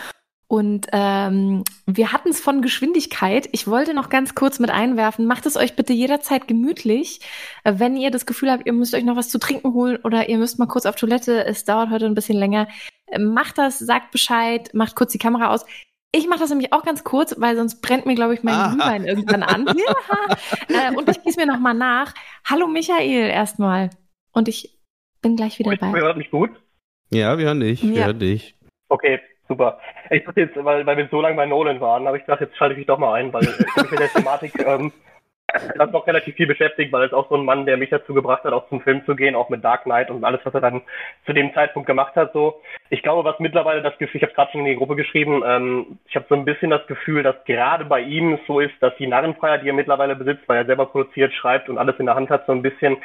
[0.49, 3.49] Und ähm, wir hatten es von Geschwindigkeit.
[3.51, 7.20] Ich wollte noch ganz kurz mit einwerfen, macht es euch bitte jederzeit gemütlich.
[7.65, 10.30] Äh, wenn ihr das Gefühl habt, ihr müsst euch noch was zu trinken holen oder
[10.30, 12.70] ihr müsst mal kurz auf Toilette, es dauert heute ein bisschen länger,
[13.07, 15.65] äh, macht das, sagt Bescheid, macht kurz die Kamera aus.
[16.18, 18.70] Ich mache das nämlich auch ganz kurz, weil sonst brennt mir, glaube ich, mein ah.
[18.70, 19.68] Glühwein irgendwann an.
[20.70, 20.89] ja.
[20.89, 22.11] äh, und ich gieße mir nochmal nach.
[22.43, 23.91] Hallo Michael erstmal.
[24.34, 24.80] Und ich
[25.22, 25.99] bin gleich wieder dabei.
[25.99, 26.49] Ihr hört mich gut?
[27.11, 27.84] Ja, wir hören dich.
[27.84, 28.55] Wir hören dich.
[28.89, 29.80] Okay, super.
[30.09, 32.57] Ich dachte jetzt, weil, weil wir so lange bei Nolan waren, aber ich dachte, jetzt
[32.57, 34.91] schalte ich mich doch mal ein, weil ich mich mit der Thematik ähm,
[35.78, 38.43] das noch relativ viel beschäftigt, weil es auch so ein Mann, der mich dazu gebracht
[38.43, 40.82] hat, auch zum Film zu gehen, auch mit Dark Knight und alles, was er dann
[41.26, 42.34] zu dem Zeitpunkt gemacht hat.
[42.34, 45.43] So, ich glaube, was mittlerweile das Gefühl, ich habe gerade schon in die Gruppe geschrieben,
[45.45, 48.95] ähm, ich habe so ein bisschen das Gefühl, dass gerade bei ihm so ist, dass
[48.97, 52.16] die Narrenfreiheit, die er mittlerweile besitzt, weil er selber produziert, schreibt und alles in der
[52.16, 52.97] Hand hat, so ein bisschen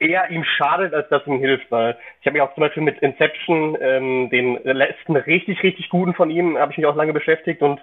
[0.00, 2.98] eher ihm schadet, als dass ihm hilft, weil ich habe mich auch zum Beispiel mit
[3.00, 7.62] Inception, ähm, den letzten richtig, richtig guten von ihm, habe ich mich auch lange beschäftigt
[7.62, 7.80] und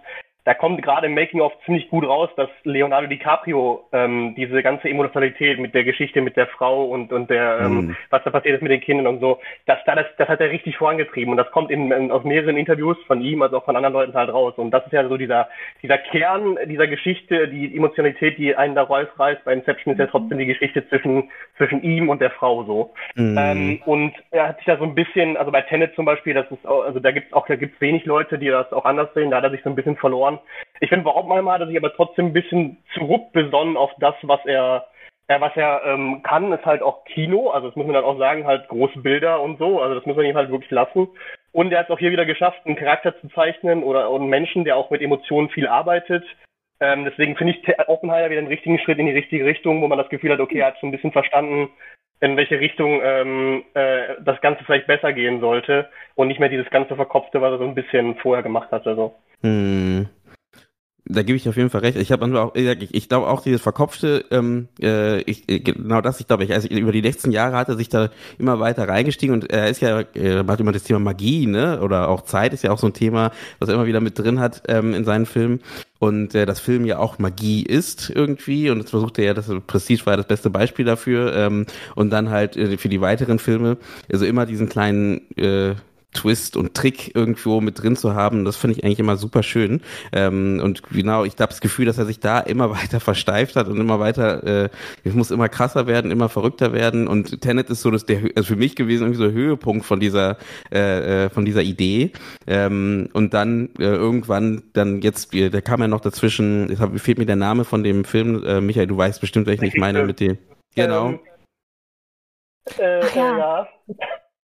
[0.47, 5.59] da kommt gerade im Making-of ziemlich gut raus, dass Leonardo DiCaprio ähm, diese ganze Emotionalität
[5.59, 7.95] mit der Geschichte mit der Frau und, und der, ähm, mhm.
[8.11, 10.49] was da passiert ist mit den Kindern und so, dass da das, das hat er
[10.49, 13.75] richtig vorangetrieben und das kommt in, in, aus mehreren Interviews von ihm, also auch von
[13.75, 14.53] anderen Leuten halt raus.
[14.55, 15.49] Und das ist ja so dieser,
[15.83, 19.43] dieser Kern dieser Geschichte, die Emotionalität, die einen da rausreißt.
[19.43, 22.93] Bei Inception ist ja trotzdem die Geschichte zwischen, zwischen ihm und der Frau so.
[23.15, 23.37] Mhm.
[23.37, 26.49] Ähm, und er hat sich da so ein bisschen, also bei Tenet zum Beispiel, das
[26.51, 29.31] ist auch, also da gibt's auch, da gibt's wenig Leute, die das auch anders sehen,
[29.31, 30.36] da hat er sich so ein bisschen verloren.
[30.79, 34.39] Ich finde, überhaupt mal hat er sich aber trotzdem ein bisschen zurückbesonnen auf das, was
[34.45, 34.87] er
[35.29, 38.17] ja, was er ähm, kann, ist halt auch Kino, also das muss man dann auch
[38.17, 41.09] sagen, halt große Bilder und so, also das muss man ihm halt wirklich lassen.
[41.51, 44.63] Und er hat es auch hier wieder geschafft, einen Charakter zu zeichnen oder einen Menschen,
[44.63, 46.23] der auch mit Emotionen viel arbeitet.
[46.79, 49.97] Ähm, deswegen finde ich Oppenheimer wieder einen richtigen Schritt in die richtige Richtung, wo man
[49.97, 51.69] das Gefühl hat, okay, er hat so ein bisschen verstanden,
[52.19, 56.69] in welche Richtung ähm, äh, das Ganze vielleicht besser gehen sollte und nicht mehr dieses
[56.69, 58.87] ganze Verkopfte, was er so ein bisschen vorher gemacht hat.
[58.87, 59.13] Also.
[59.41, 60.07] Hm.
[61.09, 61.97] Da gebe ich auf jeden Fall recht.
[61.97, 66.19] Ich habe auch, ich, ich glaube auch dieses verkopfte, ähm, äh, ich, äh, genau das,
[66.19, 69.33] ich glaube, ich, also über die letzten Jahre hat er sich da immer weiter reingestiegen
[69.33, 72.63] und er ist ja, er macht immer das Thema Magie, ne, oder auch Zeit ist
[72.63, 75.25] ja auch so ein Thema, was er immer wieder mit drin hat ähm, in seinen
[75.25, 75.61] Filmen
[75.99, 79.49] und äh, das Film ja auch Magie ist irgendwie und jetzt versucht er ja, das
[79.65, 83.39] Prestige war ja das beste Beispiel dafür ähm, und dann halt äh, für die weiteren
[83.39, 83.77] Filme,
[84.11, 85.75] also immer diesen kleinen äh,
[86.17, 89.81] Twist und Trick irgendwo mit drin zu haben, das finde ich eigentlich immer super schön.
[90.11, 93.67] Ähm, und genau, ich habe das Gefühl, dass er sich da immer weiter versteift hat
[93.67, 94.69] und immer weiter, äh,
[95.03, 97.07] es muss immer krasser werden, immer verrückter werden.
[97.07, 99.99] Und Tenet ist so das der also für mich gewesen irgendwie so der Höhepunkt von
[99.99, 100.37] dieser
[100.71, 102.11] äh, äh, von dieser Idee.
[102.47, 107.19] Ähm, und dann äh, irgendwann, dann jetzt, der kam ja noch dazwischen, jetzt hab, fehlt
[107.19, 110.19] mir der Name von dem Film, äh, Michael, du weißt bestimmt, welchen ich meine mit
[110.19, 110.37] dem.
[110.75, 111.09] Genau.
[111.09, 111.19] Ähm,
[112.77, 113.37] äh, Ach ja.
[113.37, 113.67] ja.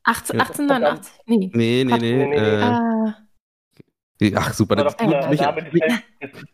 [0.04, 1.14] 18, 1889?
[1.26, 1.52] Nee.
[1.54, 2.28] Nee, nee, nee.
[2.28, 3.16] nee, äh, ah.
[4.36, 4.76] Ach, super.
[4.76, 5.72] Das gut, Michael,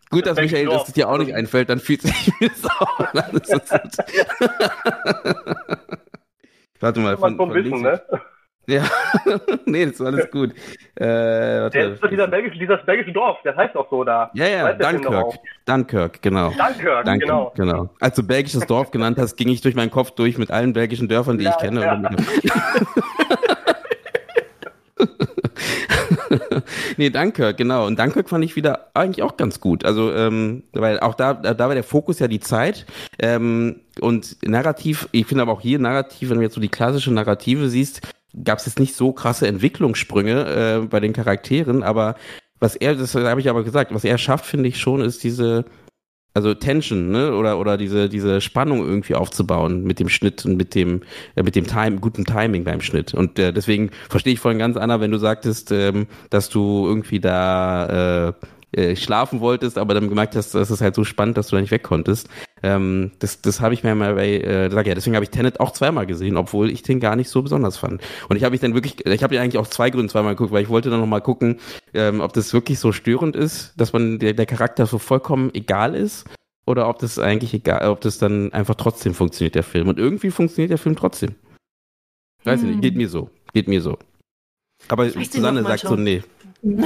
[0.10, 3.00] gut, dass Michael das dir auch nicht einfällt, dann fühlt sich das auch
[6.80, 7.18] Warte mal.
[7.18, 8.02] Von, von wissen, ne?
[8.70, 8.84] Ja,
[9.66, 10.54] nee, das ist alles gut.
[10.96, 14.30] Äh, warte, der ist doch dieser belgische, dieses belgische Dorf, das heißt auch so da.
[14.36, 15.40] Ja, ja, Dunkirk.
[15.66, 16.50] Dunkirk, genau.
[16.50, 17.52] Dunkirk, Dunkirk, genau.
[17.56, 17.90] genau.
[18.00, 21.08] Als du belgisches Dorf genannt hast, ging ich durch meinen Kopf durch mit allen belgischen
[21.08, 21.82] Dörfern, die ja, ich kenne.
[21.82, 22.00] Ja.
[26.98, 27.88] nee, Dunkirk, genau.
[27.88, 29.86] Und Dunkirk fand ich wieder eigentlich auch ganz gut.
[29.86, 32.86] Also, ähm, weil auch da, da war der Fokus ja die Zeit.
[33.20, 37.12] Ähm, und narrativ, ich finde aber auch hier narrativ, wenn du jetzt so die klassische
[37.12, 38.02] Narrative siehst,
[38.44, 42.16] gab es jetzt nicht so krasse Entwicklungssprünge äh, bei den Charakteren, aber
[42.60, 45.66] was er, das habe ich aber gesagt, was er schafft, finde ich schon, ist diese,
[46.34, 50.76] also Tension, ne, oder oder diese diese Spannung irgendwie aufzubauen mit dem Schnitt und mit
[50.76, 51.02] dem
[51.36, 53.14] äh, mit dem Time, guten Timing beim Schnitt.
[53.14, 57.20] Und äh, deswegen verstehe ich vorhin ganz Anna, wenn du sagtest, ähm, dass du irgendwie
[57.20, 58.34] da äh,
[58.72, 61.62] äh, schlafen wolltest, aber dann gemerkt hast, das ist halt so spannend, dass du da
[61.62, 62.30] nicht weg konntest.
[62.64, 65.60] Ähm, das das habe ich mir mal bei, äh, sag ja, deswegen habe ich Tenet
[65.60, 68.02] auch zweimal gesehen, obwohl ich den gar nicht so besonders fand.
[68.28, 70.52] Und ich habe mich dann wirklich, ich habe ja eigentlich aus zwei Gründen zweimal geguckt,
[70.52, 71.60] weil ich wollte dann nochmal gucken,
[71.94, 75.96] ähm, ob das wirklich so störend ist, dass man der, der Charakter so vollkommen egal
[75.96, 76.26] ist
[76.66, 79.88] oder ob das eigentlich egal, ob das dann einfach trotzdem funktioniert, der Film.
[79.88, 81.36] Und irgendwie funktioniert der Film trotzdem.
[82.44, 82.98] Weiß ich nicht, geht hm.
[83.00, 83.30] mir so.
[83.54, 83.98] Geht mir so.
[84.88, 85.90] Aber Susanne sagt schon.
[85.90, 86.24] so, nee.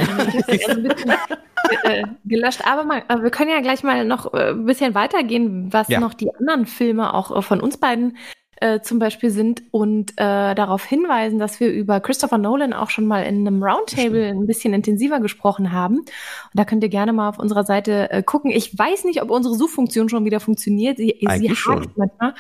[1.84, 2.62] äh, gelöscht.
[2.66, 6.00] Aber, mal, aber wir können ja gleich mal noch äh, ein bisschen weitergehen, was ja.
[6.00, 8.18] noch die anderen Filme auch äh, von uns beiden
[8.58, 13.06] äh, zum Beispiel sind und äh, darauf hinweisen, dass wir über Christopher Nolan auch schon
[13.06, 15.98] mal in einem Roundtable ein bisschen intensiver gesprochen haben.
[15.98, 16.08] Und
[16.54, 18.52] da könnt ihr gerne mal auf unserer Seite äh, gucken.
[18.52, 20.98] Ich weiß nicht, ob unsere Suchfunktion schon wieder funktioniert.
[20.98, 22.36] Sie, sie hakt manchmal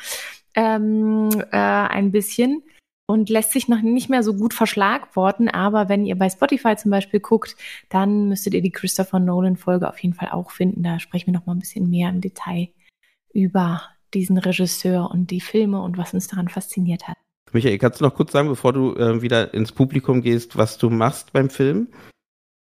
[0.56, 2.64] ähm, äh, ein bisschen
[3.08, 5.50] und lässt sich noch nicht mehr so gut verschlagworten.
[5.50, 7.56] Aber wenn ihr bei Spotify zum Beispiel guckt,
[7.90, 10.84] dann müsstet ihr die Christopher Nolan Folge auf jeden Fall auch finden.
[10.84, 12.70] Da sprechen wir noch mal ein bisschen mehr im Detail
[13.34, 13.82] über
[14.14, 17.18] diesen Regisseur und die Filme und was uns daran fasziniert hat.
[17.52, 20.90] Michael, kannst du noch kurz sagen, bevor du äh, wieder ins Publikum gehst, was du
[20.90, 21.88] machst beim Film?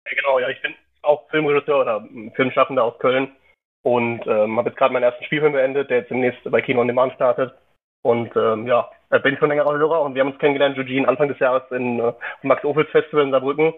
[0.09, 3.30] Ja, genau, ja, ich bin auch Filmregisseur oder Filmschaffender aus Köln
[3.82, 6.88] und ähm, habe jetzt gerade meinen ersten Spielfilm beendet, der jetzt demnächst bei Kino on
[6.88, 7.55] Demand startet.
[8.03, 11.39] Und ähm, ja, bin schon längerer Hörer und wir haben uns kennengelernt, Eugene, Anfang des
[11.39, 13.75] Jahres in äh, Max-Ophels Festival in Saarbrücken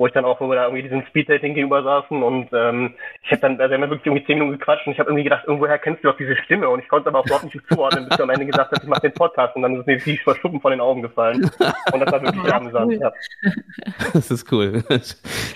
[0.00, 3.32] wo ich dann auch, wo wir da irgendwie diesem Speeddating gegenüber saßen und ähm, ich
[3.32, 5.44] habe dann, also wir haben wirklich irgendwie zehn Minuten gequatscht und ich habe irgendwie gedacht,
[5.46, 8.16] irgendwoher kennst du doch diese Stimme und ich konnte aber auch überhaupt nicht zuordnen, bis
[8.16, 10.34] du am Ende gesagt hast, ich mache den Podcast und dann ist mir wie vor
[10.36, 11.50] Schuppen von den Augen gefallen
[11.92, 12.92] und das war wirklich sehr amüsant.
[12.94, 13.12] Ja.
[14.14, 14.82] Das ist cool.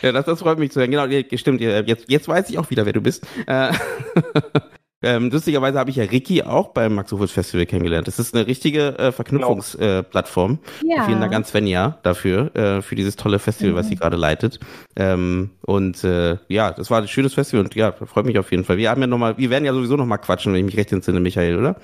[0.03, 0.91] Ja, das, das freut mich zu hören.
[0.91, 1.61] Genau, stimmt.
[1.61, 3.27] Jetzt, jetzt weiß ich auch wieder, wer du bist.
[3.47, 3.73] Äh,
[5.05, 8.09] Ähm, lustigerweise habe ich ja Ricky auch beim Max Ophüls Festival kennengelernt.
[8.09, 10.59] Das ist eine richtige äh, Verknüpfungsplattform.
[10.83, 11.05] Ja.
[11.05, 14.59] Vielen Dank an Svenja dafür, äh, für dieses tolle Festival, was sie gerade leitet.
[14.97, 18.65] Ähm, und äh, ja, das war ein schönes Festival und ja, freut mich auf jeden
[18.65, 18.79] Fall.
[18.79, 20.77] Wir haben ja noch mal, wir werden ja sowieso noch mal quatschen, wenn ich mich
[20.77, 21.77] recht entsinne, Michael, oder?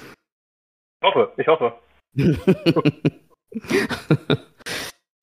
[1.02, 1.74] Ich hoffe, ich hoffe.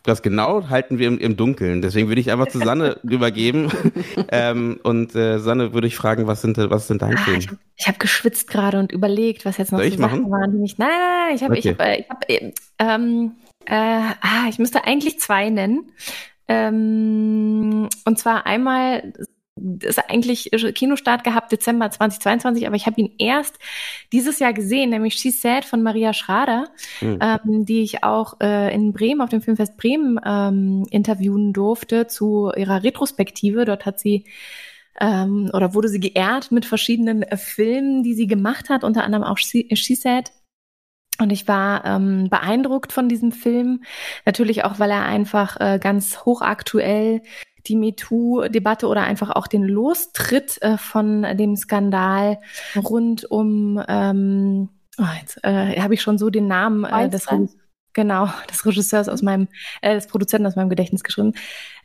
[0.08, 1.82] Das genau halten wir im, im Dunkeln.
[1.82, 3.70] Deswegen würde ich einfach zu Sanne übergeben.
[4.32, 7.39] ähm, und äh, Sanne würde ich fragen, was sind, was sind dein Ah, Film?
[7.39, 10.20] ich habe hab geschwitzt gerade und überlegt, was jetzt noch Soll so ich machen?
[10.22, 10.78] Sachen waren, mich.
[10.78, 11.76] Nein, nein, nein, ich habe, ich Okay.
[11.78, 13.32] habe, äh, ich habe, äh, ähm,
[13.66, 15.91] äh, ah, ich müsste eigentlich zwei nennen.
[16.47, 19.12] Ähm, und zwar einmal
[19.82, 23.58] ist eigentlich Kinostart gehabt Dezember 2022, aber ich habe ihn erst
[24.12, 27.20] dieses Jahr gesehen, nämlich She Said von Maria Schrader, Hm.
[27.22, 32.51] ähm, die ich auch äh, in Bremen auf dem Filmfest Bremen ähm, interviewen durfte zu
[32.55, 33.66] ihrer Retrospektive.
[33.66, 34.26] Dort hat sie
[34.99, 39.24] ähm, oder wurde sie geehrt mit verschiedenen äh, Filmen, die sie gemacht hat, unter anderem
[39.24, 40.32] auch She, She Said.
[41.20, 43.84] Und ich war ähm, beeindruckt von diesem Film,
[44.26, 47.24] natürlich auch, weil er einfach äh, ganz hochaktuell
[47.66, 52.39] die MeToo-Debatte oder einfach auch den Lostritt äh, von dem Skandal
[52.76, 57.28] rund um, ähm, oh, jetzt äh, habe ich schon so den Namen äh, des,
[57.93, 59.47] genau, des Regisseurs aus meinem,
[59.82, 61.34] äh, des Produzenten aus meinem Gedächtnis geschrieben,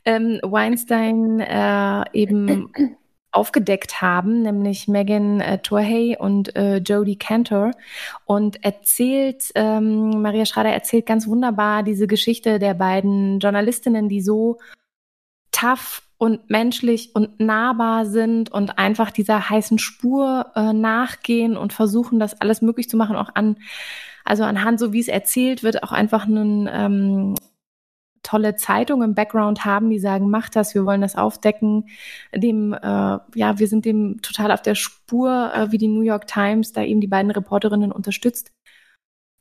[0.04, 2.72] ähm, Weinstein äh, eben
[3.32, 7.70] aufgedeckt haben, nämlich Megan äh, Torhey und äh, Jodie Cantor
[8.26, 14.58] und erzählt, ähm, Maria Schrader erzählt ganz wunderbar diese Geschichte der beiden Journalistinnen, die so
[15.52, 22.20] tough und menschlich und nahbar sind und einfach dieser heißen Spur äh, nachgehen und versuchen,
[22.20, 23.56] das alles möglich zu machen, auch an,
[24.24, 27.34] also anhand, so wie es erzählt wird, auch einfach einen ähm,
[28.22, 31.88] tolle Zeitung im Background haben, die sagen, mach das, wir wollen das aufdecken.
[32.34, 32.78] Dem, äh,
[33.34, 36.82] ja, wir sind dem total auf der Spur, äh, wie die New York Times da
[36.82, 38.52] eben die beiden Reporterinnen unterstützt.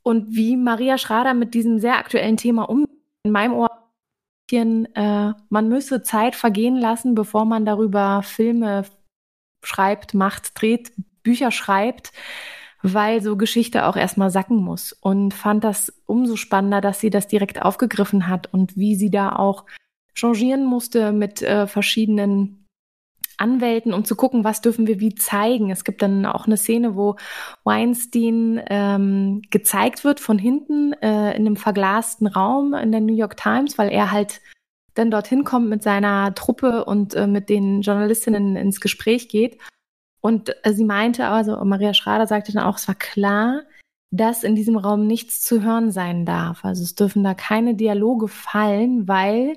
[0.03, 2.87] Und wie Maria Schrader mit diesem sehr aktuellen Thema um,
[3.23, 3.80] in meinem Ohr,
[4.51, 8.85] äh, man müsse Zeit vergehen lassen, bevor man darüber Filme
[9.63, 10.91] schreibt, macht, dreht,
[11.23, 12.11] Bücher schreibt,
[12.81, 14.91] weil so Geschichte auch erstmal sacken muss.
[14.93, 19.35] Und fand das umso spannender, dass sie das direkt aufgegriffen hat und wie sie da
[19.35, 19.65] auch
[20.13, 22.60] changieren musste mit äh, verschiedenen
[23.41, 25.71] Anwälten, um zu gucken, was dürfen wir wie zeigen.
[25.71, 27.17] Es gibt dann auch eine Szene, wo
[27.63, 33.35] Weinstein ähm, gezeigt wird von hinten äh, in einem verglasten Raum in der New York
[33.35, 34.41] Times, weil er halt
[34.93, 39.57] dann dorthin kommt mit seiner Truppe und äh, mit den Journalistinnen ins Gespräch geht.
[40.21, 43.63] Und äh, sie meinte, also Maria Schrader sagte dann auch, es war klar,
[44.11, 46.65] dass in diesem Raum nichts zu hören sein darf.
[46.65, 49.55] Also es dürfen da keine Dialoge fallen, weil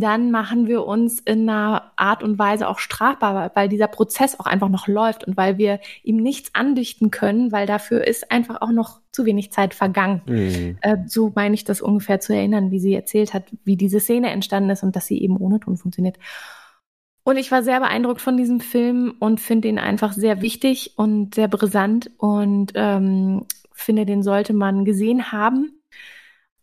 [0.00, 4.46] dann machen wir uns in einer Art und Weise auch strafbar, weil dieser Prozess auch
[4.46, 8.70] einfach noch läuft und weil wir ihm nichts andichten können, weil dafür ist einfach auch
[8.70, 10.22] noch zu wenig Zeit vergangen.
[10.26, 10.78] Hm.
[10.80, 14.30] Äh, so meine ich das ungefähr zu erinnern, wie sie erzählt hat, wie diese Szene
[14.30, 16.18] entstanden ist und dass sie eben ohne Ton funktioniert.
[17.22, 21.34] Und ich war sehr beeindruckt von diesem Film und finde ihn einfach sehr wichtig und
[21.34, 25.80] sehr brisant und ähm, finde, den sollte man gesehen haben.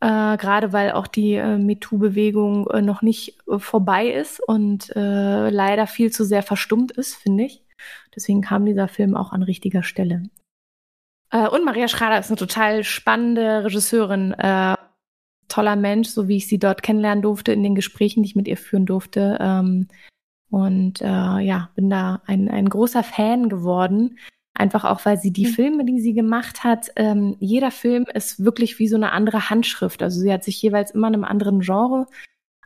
[0.01, 5.49] Äh, Gerade weil auch die äh, MeToo-Bewegung äh, noch nicht äh, vorbei ist und äh,
[5.49, 7.63] leider viel zu sehr verstummt ist, finde ich.
[8.15, 10.23] Deswegen kam dieser Film auch an richtiger Stelle.
[11.29, 14.33] Äh, und Maria Schrader ist eine total spannende Regisseurin.
[14.33, 14.75] Äh,
[15.47, 18.47] toller Mensch, so wie ich sie dort kennenlernen durfte in den Gesprächen, die ich mit
[18.47, 19.37] ihr führen durfte.
[19.39, 19.87] Ähm,
[20.49, 24.17] und äh, ja, bin da ein, ein großer Fan geworden.
[24.53, 25.49] Einfach auch, weil sie die Mhm.
[25.49, 30.03] Filme, die sie gemacht hat, ähm, jeder Film ist wirklich wie so eine andere Handschrift.
[30.03, 32.05] Also sie hat sich jeweils immer einem anderen Genre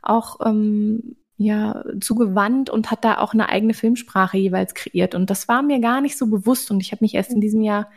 [0.02, 5.14] auch ähm, ja zugewandt und hat da auch eine eigene Filmsprache jeweils kreiert.
[5.14, 6.70] Und das war mir gar nicht so bewusst.
[6.70, 7.90] Und ich habe mich erst in diesem Jahr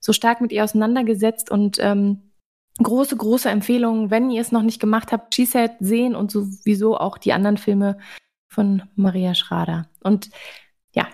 [0.00, 2.30] so stark mit ihr auseinandergesetzt und ähm,
[2.82, 6.98] große, große Empfehlung, wenn ihr es noch nicht gemacht habt, She Said sehen und sowieso
[6.98, 7.98] auch die anderen Filme
[8.48, 9.88] von Maria Schrader.
[10.02, 10.30] Und
[10.92, 11.06] ja,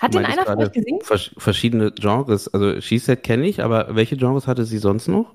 [0.00, 0.98] hat den einer von euch gesehen?
[1.02, 2.52] Vers verschiedene Genres.
[2.52, 5.34] Also She Said kenne ich, aber welche Genres hatte sie sonst noch?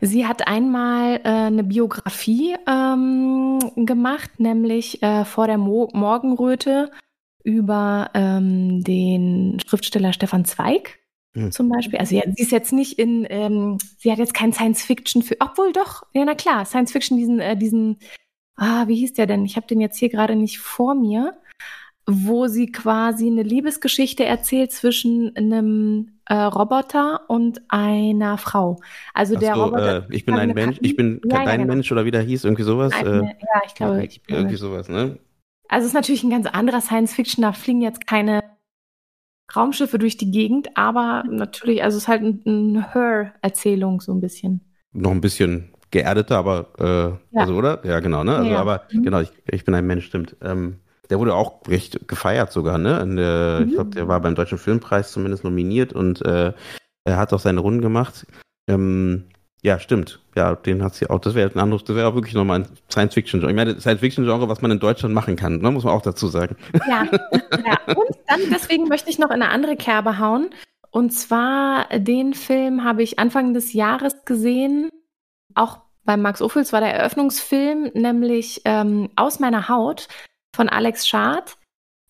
[0.00, 6.90] Sie hat einmal äh, eine Biografie ähm, gemacht, nämlich äh, vor der Mo Morgenröte
[7.44, 11.00] über ähm, den Schriftsteller Stefan Zweig
[11.34, 11.52] Hm.
[11.52, 11.98] zum Beispiel.
[11.98, 15.72] Also ja, sie ist jetzt nicht in, ähm, sie hat jetzt kein Science-Fiction für, obwohl
[15.72, 17.98] doch, ja na klar, Science-Fiction, diesen, äh, diesen,
[18.56, 19.44] ah, wie hieß der denn?
[19.44, 21.36] Ich habe den jetzt hier gerade nicht vor mir,
[22.10, 28.78] wo sie quasi eine Liebesgeschichte erzählt zwischen einem äh, Roboter und einer Frau.
[29.14, 30.08] Also Ach der so, Roboter.
[30.08, 31.74] äh, ich bin ein Mensch, ich bin Ja, dein genau.
[31.74, 32.92] Mensch oder wie der hieß, irgendwie sowas.
[32.92, 35.18] Eine, äh, ja, ich glaube, ich bin irgendwie sowas, ne?
[35.68, 38.42] Also es ist natürlich ein ganz anderer Science Fiction, da fliegen jetzt keine
[39.54, 44.60] Raumschiffe durch die Gegend, aber natürlich, also es ist halt eine Her-Erzählung so ein bisschen.
[44.92, 47.40] Noch ein bisschen geerdeter, aber äh, ja.
[47.42, 47.84] also oder?
[47.84, 48.36] Ja, genau, ne?
[48.36, 48.60] Also, ja.
[48.60, 49.02] aber mhm.
[49.02, 50.36] genau, ich, ich bin ein Mensch, stimmt.
[50.42, 50.80] Ähm,
[51.10, 53.04] der wurde auch recht gefeiert sogar, ne?
[53.16, 53.68] Der, mhm.
[53.68, 56.52] Ich glaube, der war beim Deutschen Filmpreis zumindest nominiert und äh,
[57.04, 58.26] er hat auch seine Runden gemacht.
[58.68, 59.24] Ähm,
[59.62, 60.20] ja, stimmt.
[60.36, 61.18] Ja, den hat sie auch.
[61.18, 63.50] Das wäre ein anderes, das wäre auch wirklich nochmal ein Science-Fiction-Genre.
[63.50, 66.56] Ich meine, Science-Fiction-Genre, was man in Deutschland machen kann, ne, muss man auch dazu sagen.
[66.88, 67.94] Ja, ja.
[67.94, 70.50] Und dann deswegen möchte ich noch in eine andere Kerbe hauen.
[70.90, 74.88] Und zwar, den Film habe ich Anfang des Jahres gesehen.
[75.54, 80.08] Auch bei Max Ophüls war der Eröffnungsfilm, nämlich ähm, Aus meiner Haut
[80.54, 81.56] von Alex Schad.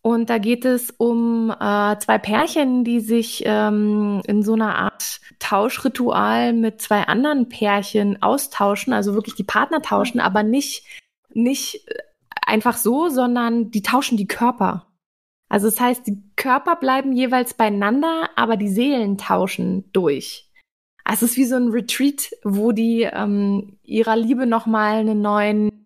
[0.03, 5.21] Und da geht es um äh, zwei Pärchen, die sich ähm, in so einer Art
[5.39, 10.87] Tauschritual mit zwei anderen Pärchen austauschen, also wirklich die Partner tauschen, aber nicht,
[11.29, 11.87] nicht
[12.47, 14.87] einfach so, sondern die tauschen die Körper.
[15.51, 20.49] Also das heißt, die Körper bleiben jeweils beieinander, aber die Seelen tauschen durch.
[21.05, 25.80] Also es ist wie so ein Retreat, wo die ähm, ihrer Liebe nochmal einen neuen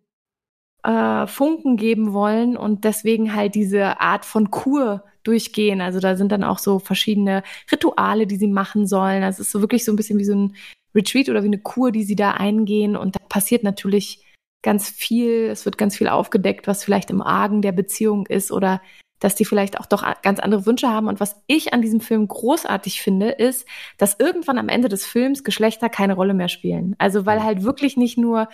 [0.84, 5.80] äh, Funken geben wollen und deswegen halt diese Art von Kur durchgehen.
[5.80, 9.22] Also da sind dann auch so verschiedene Rituale, die sie machen sollen.
[9.22, 10.56] Das ist so wirklich so ein bisschen wie so ein
[10.94, 12.96] Retreat oder wie eine Kur, die sie da eingehen.
[12.96, 14.22] Und da passiert natürlich
[14.62, 15.46] ganz viel.
[15.46, 18.80] Es wird ganz viel aufgedeckt, was vielleicht im Argen der Beziehung ist oder
[19.20, 21.08] dass die vielleicht auch doch ganz andere Wünsche haben.
[21.08, 25.44] Und was ich an diesem Film großartig finde, ist, dass irgendwann am Ende des Films
[25.44, 26.94] Geschlechter keine Rolle mehr spielen.
[26.98, 28.48] Also weil halt wirklich nicht nur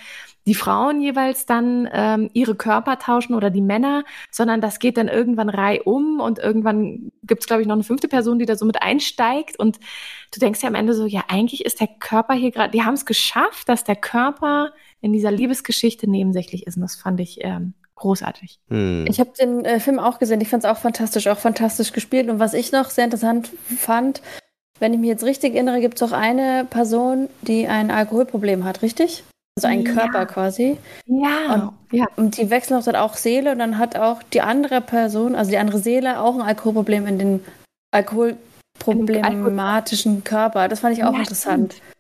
[0.47, 5.09] die Frauen jeweils dann ähm, ihre Körper tauschen oder die Männer, sondern das geht dann
[5.09, 8.65] irgendwann reihum und irgendwann gibt es, glaube ich, noch eine fünfte Person, die da so
[8.65, 9.59] mit einsteigt.
[9.59, 9.79] Und
[10.33, 12.95] du denkst ja am Ende so, ja, eigentlich ist der Körper hier gerade, die haben
[12.95, 16.77] es geschafft, dass der Körper in dieser Liebesgeschichte nebensächlich ist.
[16.77, 18.59] Und das fand ich ähm, großartig.
[18.69, 19.05] Hm.
[19.09, 20.41] Ich habe den äh, Film auch gesehen.
[20.41, 22.29] Ich fand es auch fantastisch, auch fantastisch gespielt.
[22.29, 24.21] Und was ich noch sehr interessant fand,
[24.81, 28.83] wenn ich mich jetzt richtig erinnere, gibt es auch eine Person, die ein Alkoholproblem hat,
[28.83, 29.25] richtig?
[29.57, 29.93] Also einen ja.
[29.93, 30.79] Körper quasi.
[31.07, 31.55] Ja.
[31.55, 32.07] Und, ja.
[32.17, 35.51] Und die wechseln auch dann auch Seele und dann hat auch die andere Person, also
[35.51, 37.45] die andere Seele, auch ein Alkoholproblem in den
[37.93, 40.69] alkoholproblematischen Körper.
[40.69, 41.75] Das fand ich auch ja, interessant.
[41.75, 41.91] Stimmt.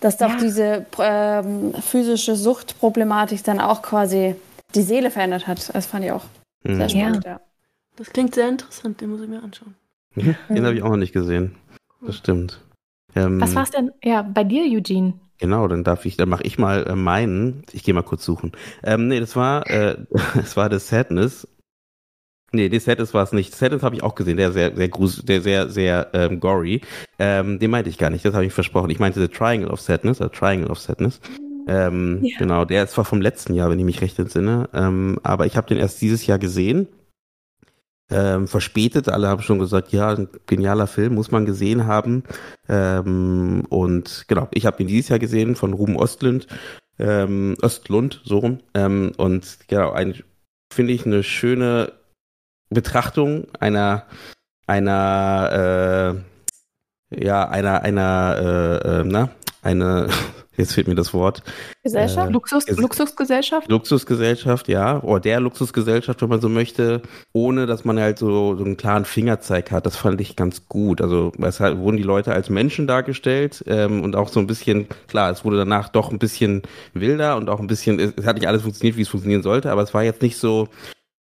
[0.00, 4.34] Dass doch diese ähm, physische Suchtproblematik dann auch quasi
[4.74, 5.74] die Seele verändert hat.
[5.74, 6.24] Das fand ich auch
[6.64, 6.76] mhm.
[6.76, 7.40] sehr spannend, ja.
[7.96, 9.74] Das klingt sehr interessant, den muss ich mir anschauen.
[10.14, 10.36] Mhm.
[10.48, 11.56] Den habe ich auch noch nicht gesehen.
[12.00, 12.60] Das stimmt.
[13.14, 15.14] Ähm, Was war's denn ja, bei dir, Eugene?
[15.38, 17.64] Genau, dann darf ich, dann mache ich mal äh, meinen.
[17.72, 18.52] Ich gehe mal kurz suchen.
[18.82, 19.96] Ähm, nee, das war, äh,
[20.34, 21.48] das war The Sadness.
[22.52, 23.54] Nee, The Sadness war es nicht.
[23.54, 26.80] Sadness habe ich auch gesehen, der sehr, sehr gruselig, der sehr, sehr ähm, gory.
[27.18, 28.90] Ähm, den meinte ich gar nicht, das habe ich versprochen.
[28.90, 31.20] Ich meinte The Triangle of Sadness, oder Triangle of Sadness.
[31.70, 32.36] Ähm, ja.
[32.38, 35.56] Genau, der ist zwar vom letzten Jahr, wenn ich mich recht entsinne, ähm, aber ich
[35.56, 36.88] habe den erst dieses Jahr gesehen.
[38.10, 42.24] Ähm, verspätet, alle haben schon gesagt, ja, ein genialer Film, muss man gesehen haben.
[42.68, 46.48] Ähm, und genau, ich habe ihn dieses Jahr gesehen von Ruben Ostlund,
[46.98, 48.58] ähm, Östlund, so rum.
[48.74, 49.94] Ähm, und genau,
[50.72, 51.92] finde ich eine schöne
[52.68, 54.06] Betrachtung einer
[54.66, 56.16] einer
[57.12, 59.30] äh, ja einer einer äh, äh, na
[59.62, 60.08] eine
[60.56, 61.42] jetzt fehlt mir das Wort.
[61.82, 62.28] Gesellschaft?
[62.28, 63.68] Äh, Luxus, Luxusgesellschaft?
[63.68, 65.02] Luxusgesellschaft, ja.
[65.02, 69.04] Oder der Luxusgesellschaft, wenn man so möchte, ohne dass man halt so, so einen klaren
[69.04, 69.86] Fingerzeig hat.
[69.86, 71.00] Das fand ich ganz gut.
[71.00, 74.86] Also es halt, wurden die Leute als Menschen dargestellt ähm, und auch so ein bisschen,
[75.08, 76.62] klar, es wurde danach doch ein bisschen
[76.94, 79.70] wilder und auch ein bisschen, es, es hat nicht alles funktioniert, wie es funktionieren sollte,
[79.70, 80.68] aber es war jetzt nicht so,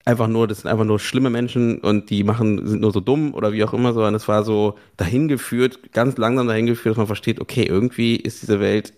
[0.09, 3.35] einfach nur, das sind einfach nur schlimme Menschen und die machen, sind nur so dumm
[3.35, 6.97] oder wie auch immer, sondern es war so dahin geführt, ganz langsam dahin geführt, dass
[6.97, 8.95] man versteht, okay, irgendwie ist diese Welt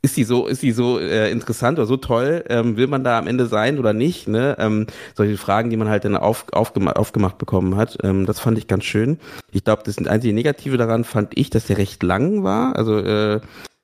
[0.00, 2.44] ist die so, ist die so äh, interessant oder so toll?
[2.48, 4.28] Ähm, will man da am Ende sein oder nicht?
[4.28, 4.56] Ne?
[4.58, 8.58] Ähm, solche Fragen, die man halt dann auf, aufgemacht, aufgemacht bekommen hat, ähm, das fand
[8.58, 9.18] ich ganz schön.
[9.50, 12.76] Ich glaube, das einzige Negative daran fand ich, dass der recht lang war.
[12.76, 13.40] Also äh,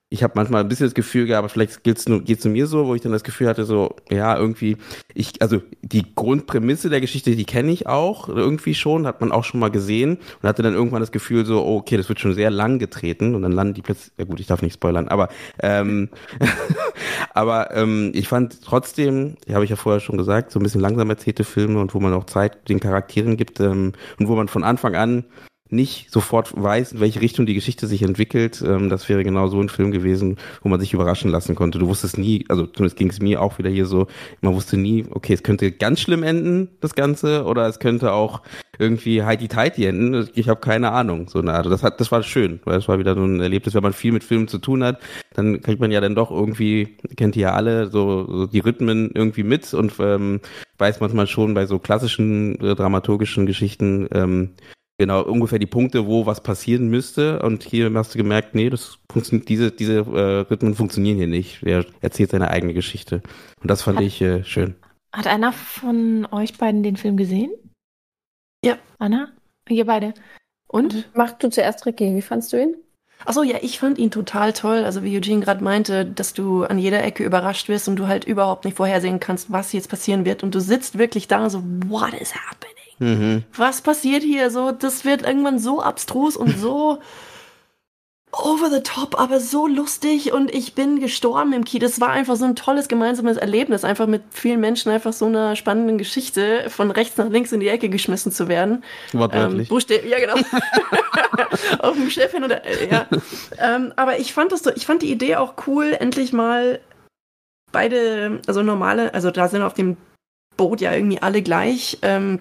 [0.09, 2.93] ich habe manchmal ein bisschen das Gefühl gehabt, vielleicht geht's nur geht's mir so, wo
[2.93, 4.77] ich dann das Gefühl hatte, so ja irgendwie,
[5.15, 9.43] ich also die Grundprämisse der Geschichte, die kenne ich auch irgendwie schon, hat man auch
[9.43, 12.35] schon mal gesehen und hatte dann irgendwann das Gefühl so, oh, okay, das wird schon
[12.35, 15.29] sehr lang getreten und dann landen die plötzlich, ja gut, ich darf nicht spoilern, aber
[15.59, 16.09] ähm,
[17.33, 21.09] aber ähm, ich fand trotzdem, habe ich ja vorher schon gesagt, so ein bisschen langsam
[21.09, 24.63] erzählte Filme und wo man auch Zeit den Charakteren gibt ähm, und wo man von
[24.63, 25.25] Anfang an
[25.69, 29.59] nicht sofort weiß, in welche Richtung die Geschichte sich entwickelt, ähm, das wäre genau so
[29.59, 31.79] ein Film gewesen, wo man sich überraschen lassen konnte.
[31.79, 34.07] Du wusstest nie, also zumindest ging es mir auch wieder hier so,
[34.41, 38.41] man wusste nie, okay, es könnte ganz schlimm enden, das Ganze, oder es könnte auch
[38.77, 40.29] irgendwie heidi tighty enden.
[40.35, 41.29] Ich habe keine Ahnung.
[41.29, 41.65] So eine Art.
[41.65, 44.11] Das hat, das war schön, weil es war wieder so ein Erlebnis, wenn man viel
[44.11, 44.99] mit Filmen zu tun hat,
[45.33, 49.11] dann kriegt man ja dann doch irgendwie, kennt ihr ja alle, so, so die Rhythmen
[49.13, 50.41] irgendwie mit und ähm,
[50.77, 54.51] weiß manchmal schon bei so klassischen äh, dramaturgischen Geschichten, ähm,
[54.97, 57.41] genau ungefähr die Punkte, wo was passieren müsste.
[57.41, 61.63] Und hier hast du gemerkt, nee, das funktioniert, diese, diese äh, Rhythmen funktionieren hier nicht.
[61.63, 63.21] Er erzählt seine eigene Geschichte.
[63.61, 64.75] Und das fand Hat- ich äh, schön.
[65.11, 67.51] Hat einer von euch beiden den Film gesehen?
[68.63, 68.77] Ja.
[68.99, 69.31] Anna?
[69.69, 70.13] Ihr beide?
[70.67, 71.09] Und?
[71.13, 72.15] Mach du zuerst, Ricky.
[72.15, 72.75] Wie fandst du ihn?
[73.23, 74.83] Achso, ja, ich fand ihn total toll.
[74.83, 78.25] Also wie Eugene gerade meinte, dass du an jeder Ecke überrascht wirst und du halt
[78.25, 80.43] überhaupt nicht vorhersehen kannst, was jetzt passieren wird.
[80.43, 82.74] Und du sitzt wirklich da so, what is happening?
[82.99, 83.43] Mhm.
[83.55, 84.49] Was passiert hier?
[84.51, 86.99] So, das wird irgendwann so abstrus und so
[88.43, 91.85] over the top, aber so lustig und ich bin gestorben im Kino.
[91.85, 95.55] Das war einfach so ein tolles gemeinsames Erlebnis, einfach mit vielen Menschen einfach so einer
[95.55, 98.83] spannenden Geschichte von rechts nach links in die Ecke geschmissen zu werden.
[99.13, 99.69] Wortwörtlich.
[99.71, 100.35] Ähm, ja, genau.
[101.79, 103.07] Auf dem Chef hin oder, äh, ja.
[103.57, 106.79] ähm, aber ich fand das so, ich fand die Idee auch cool, endlich mal
[107.71, 109.97] beide, also normale, also da sind auf dem
[110.57, 112.39] Boot ja irgendwie alle gleich, ähm,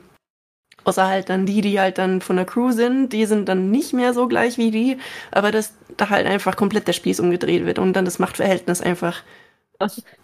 [0.85, 3.93] außer halt dann die, die halt dann von der Crew sind, die sind dann nicht
[3.93, 4.99] mehr so gleich wie die,
[5.31, 9.23] aber dass da halt einfach komplett der Spieß umgedreht wird und dann das Machtverhältnis einfach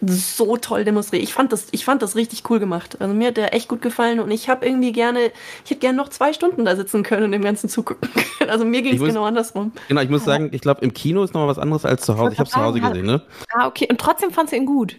[0.01, 1.23] so toll demonstriert.
[1.23, 2.97] Ich fand das, ich fand das richtig cool gemacht.
[3.01, 5.33] Also mir hat der echt gut gefallen und ich habe irgendwie gerne,
[5.65, 8.09] ich hätte gerne noch zwei Stunden da sitzen können und dem Ganzen zugucken
[8.39, 8.51] können.
[8.51, 9.73] Also mir ging es genau andersrum.
[9.89, 12.33] Genau, ich muss sagen, ich glaube, im Kino ist nochmal was anderes als zu Hause.
[12.33, 13.23] Ich habe es zu Hause gesehen, ne?
[13.53, 13.89] Ah, okay.
[13.91, 14.97] Und trotzdem fandst du ihn gut.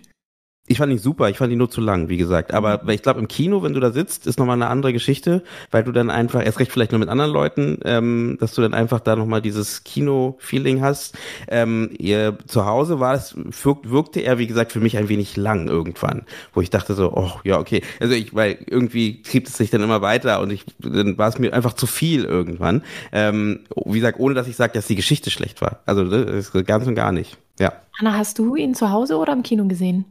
[0.67, 2.53] Ich fand ihn super, ich fand ihn nur zu lang, wie gesagt.
[2.53, 5.83] Aber ich glaube, im Kino, wenn du da sitzt, ist nochmal eine andere Geschichte, weil
[5.83, 8.99] du dann einfach, erst recht vielleicht nur mit anderen Leuten, ähm, dass du dann einfach
[8.99, 11.17] da nochmal dieses Kino-Feeling hast.
[11.49, 15.35] Ähm, ihr zu Hause war es, wirk, wirkte er, wie gesagt, für mich ein wenig
[15.35, 17.81] lang irgendwann, wo ich dachte so, oh, ja, okay.
[17.99, 21.39] Also ich, weil irgendwie trieb es sich dann immer weiter und ich, dann war es
[21.39, 22.83] mir einfach zu viel irgendwann.
[23.11, 25.79] Ähm, wie gesagt, ohne dass ich sage, dass die Geschichte schlecht war.
[25.85, 27.37] Also das ist ganz und gar nicht.
[27.59, 27.73] Ja.
[27.99, 30.05] Anna, hast du ihn zu Hause oder im Kino gesehen?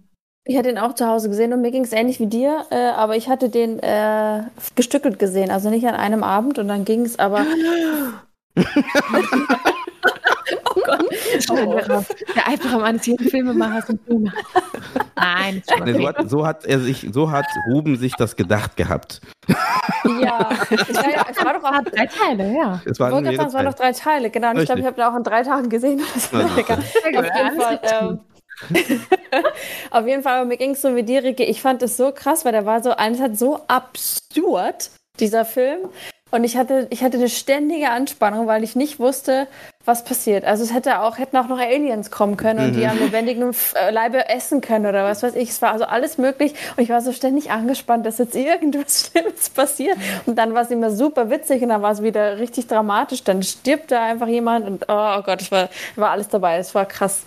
[0.44, 2.88] Ich hatte ihn auch zu Hause gesehen und mir ging es ähnlich wie dir, äh,
[2.90, 4.42] aber ich hatte den äh,
[4.74, 7.44] gestückelt gesehen, also nicht an einem Abend und dann ging es aber.
[11.50, 12.06] oh Gott.
[12.34, 14.30] Der Albtraum eines jeden Filmemachers im Kino.
[15.14, 18.76] Nein, ist Nee, so, hat, so hat er sich, so hat Ruben sich das gedacht
[18.78, 19.20] gehabt.
[20.22, 21.82] Ja, ich war, ja- es war doch auch.
[21.84, 22.80] Drei Teile, ja.
[22.86, 24.50] Es Ich waren es waren noch drei Teile, genau.
[24.50, 26.00] Und ich glaube, ich habe den auch in drei Tagen gesehen.
[26.14, 26.30] Das.
[26.30, 27.80] Sehr Auf jeden Fall.
[27.82, 28.20] Ähm,
[29.90, 31.44] auf jeden Fall, aber mir ging es so wie dir, Ricky.
[31.44, 35.88] Ich fand es so krass, weil der war so, eines hat so absurd, dieser Film.
[36.30, 39.48] Und ich hatte, ich hatte eine ständige Anspannung, weil ich nicht wusste,
[39.84, 40.44] was passiert.
[40.44, 43.90] Also es hätte auch, hätten auch noch Aliens kommen können und die am lebendigen äh,
[43.90, 45.50] Leibe essen können oder was weiß ich.
[45.50, 49.50] Es war also alles möglich und ich war so ständig angespannt, dass jetzt irgendwas Schlimmes
[49.50, 49.96] passiert.
[50.26, 53.24] Und dann war es immer super witzig und dann war es wieder richtig dramatisch.
[53.24, 56.58] Dann stirbt da einfach jemand und oh Gott, es war, war alles dabei.
[56.58, 57.24] Es war krass.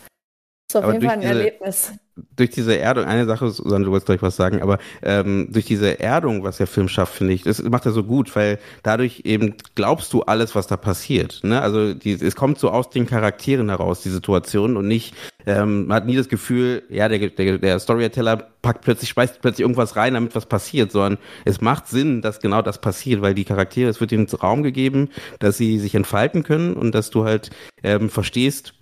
[0.67, 1.93] Das war auf Aber jeden Fall ein diese- Erlebnis.
[2.35, 5.99] Durch diese Erdung, eine Sache, Susanne, du wolltest gleich was sagen, aber ähm, durch diese
[5.99, 9.55] Erdung, was der Film schafft, finde ich, das macht er so gut, weil dadurch eben
[9.73, 11.39] glaubst du alles, was da passiert.
[11.41, 11.59] Ne?
[11.59, 15.15] Also die, es kommt so aus den Charakteren heraus, die Situation, und nicht,
[15.47, 19.61] ähm, man hat nie das Gefühl, ja, der, der, der Storyteller packt plötzlich, speist plötzlich
[19.63, 23.43] irgendwas rein, damit was passiert, sondern es macht Sinn, dass genau das passiert, weil die
[23.45, 25.09] Charaktere, es wird ihnen Raum gegeben,
[25.39, 27.49] dass sie sich entfalten können und dass du halt
[27.81, 28.75] ähm, verstehst,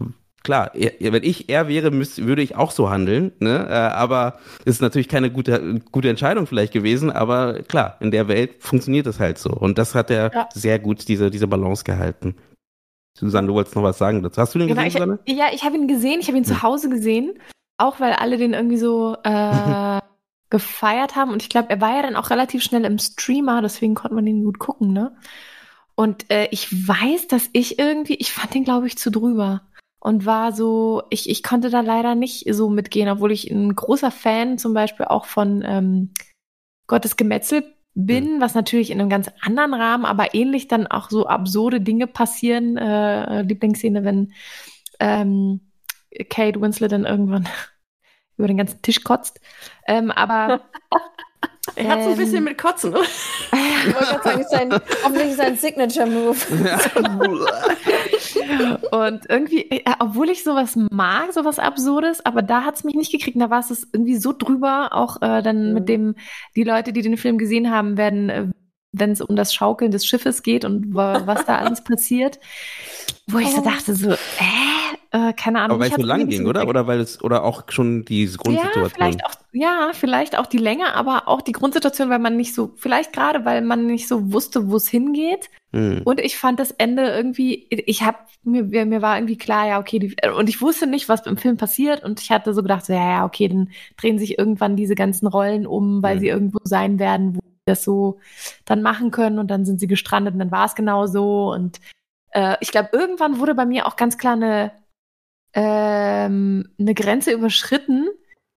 [0.44, 3.68] Klar, wenn ich er wäre, müsste, würde ich auch so handeln, ne?
[3.70, 8.56] Äh, aber ist natürlich keine gute, gute Entscheidung vielleicht gewesen, aber klar, in der Welt
[8.60, 9.52] funktioniert es halt so.
[9.52, 10.50] Und das hat er Ja.
[10.54, 12.36] sehr gut, diese, diese Balance gehalten.
[13.16, 14.42] Susanne, du wolltest noch was sagen dazu.
[14.42, 15.20] Hast du den Genau, gesehen, ich, Susanne?
[15.28, 17.34] ja, ich habe ihn gesehen, ich habe ihn zu Hause gesehen,
[17.78, 20.00] auch weil alle den irgendwie so äh,
[20.50, 21.32] gefeiert haben.
[21.32, 24.26] Und ich glaube, er war ja dann auch relativ schnell im Streamer, deswegen konnte man
[24.26, 25.16] ihn gut gucken, ne?
[25.94, 29.62] Und äh, ich weiß, dass ich irgendwie, ich fand den, glaube ich, zu drüber.
[30.04, 34.10] Und war so, ich, ich konnte da leider nicht so mitgehen, obwohl ich ein großer
[34.10, 36.14] Fan zum Beispiel auch von ähm,
[36.88, 41.28] Gottes Gemetzel bin, was natürlich in einem ganz anderen Rahmen, aber ähnlich dann auch so
[41.28, 42.78] absurde Dinge passieren.
[42.78, 44.34] Äh, Lieblingsszene, wenn
[45.00, 45.72] ähm,
[46.30, 47.48] Kate Winslet dann irgendwann
[48.38, 49.40] über den ganzen Tisch kotzt.
[49.88, 50.62] Ähm, aber
[51.76, 52.18] Er hat so ein Ähm.
[52.18, 53.04] bisschen mit Kotzen, oder?
[53.88, 54.72] Ich wollte gerade sagen, ist sein,
[55.04, 56.38] hoffentlich sein Signature-Move.
[58.92, 63.40] und irgendwie, äh, obwohl ich sowas mag, sowas Absurdes, aber da hat's mich nicht gekriegt.
[63.40, 65.74] Da war es irgendwie so drüber, auch äh, dann Mhm.
[65.74, 66.16] mit dem,
[66.56, 68.48] die Leute, die den Film gesehen haben, werden, äh,
[68.94, 72.40] wenn es um das Schaukeln des Schiffes geht und wa- was da alles passiert,
[73.28, 73.64] wo ich so Oh.
[73.64, 74.18] dachte, so, äh,
[75.12, 75.76] äh keine Ahnung.
[75.76, 76.68] Aber weil es so lang ging, oder?
[76.68, 78.90] Oder weil es, oder auch schon Ja, Grundsituation.
[78.94, 82.74] vielleicht auch, ja, vielleicht auch die Länge, aber auch die Grundsituation, weil man nicht so,
[82.78, 85.50] vielleicht gerade, weil man nicht so wusste, wo es hingeht.
[85.74, 86.02] Hm.
[86.04, 90.00] Und ich fand das Ende irgendwie, ich hab, mir, mir war irgendwie klar, ja, okay,
[90.00, 92.94] die, und ich wusste nicht, was im Film passiert und ich hatte so gedacht, so,
[92.94, 96.20] ja, ja, okay, dann drehen sich irgendwann diese ganzen Rollen um, weil Mhm.
[96.20, 98.20] sie irgendwo sein werden, wo das so
[98.66, 101.52] dann machen können und dann sind sie gestrandet und dann war es genau so.
[101.54, 101.80] Und
[102.32, 104.72] äh, ich glaube, irgendwann wurde bei mir auch ganz klar eine,
[105.54, 108.08] ähm, eine Grenze überschritten,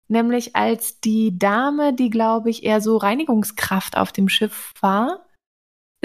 [0.07, 5.25] nämlich als die Dame, die, glaube ich, eher so Reinigungskraft auf dem Schiff war,